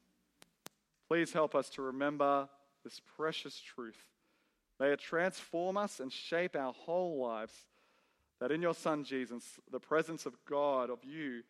Please 1.13 1.35
help 1.35 1.55
us 1.55 1.69
to 1.69 1.83
remember 1.83 2.49
this 2.85 2.99
precious 3.19 3.61
truth. 3.61 3.99
May 4.81 4.93
it 4.93 4.99
transform 4.99 5.77
us 5.77 6.01
and 6.01 6.11
shape 6.11 6.57
our 6.57 6.73
whole 6.73 7.23
lives. 7.23 7.53
That 8.41 8.51
in 8.51 8.63
your 8.63 8.73
Son 8.73 9.05
Jesus, 9.05 9.45
the 9.71 9.79
presence 9.79 10.25
of 10.25 10.33
God, 10.49 10.89
of 10.89 11.05
you, 11.05 11.43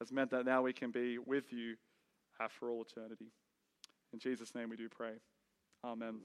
has 0.00 0.10
meant 0.10 0.32
that 0.32 0.44
now 0.44 0.62
we 0.62 0.72
can 0.72 0.90
be 0.90 1.18
with 1.18 1.52
you 1.52 1.76
uh, 2.40 2.48
for 2.48 2.68
all 2.68 2.82
eternity. 2.82 3.26
In 4.12 4.18
Jesus' 4.18 4.56
name 4.56 4.70
we 4.70 4.76
do 4.76 4.88
pray. 4.88 5.12
Amen. 5.84 6.18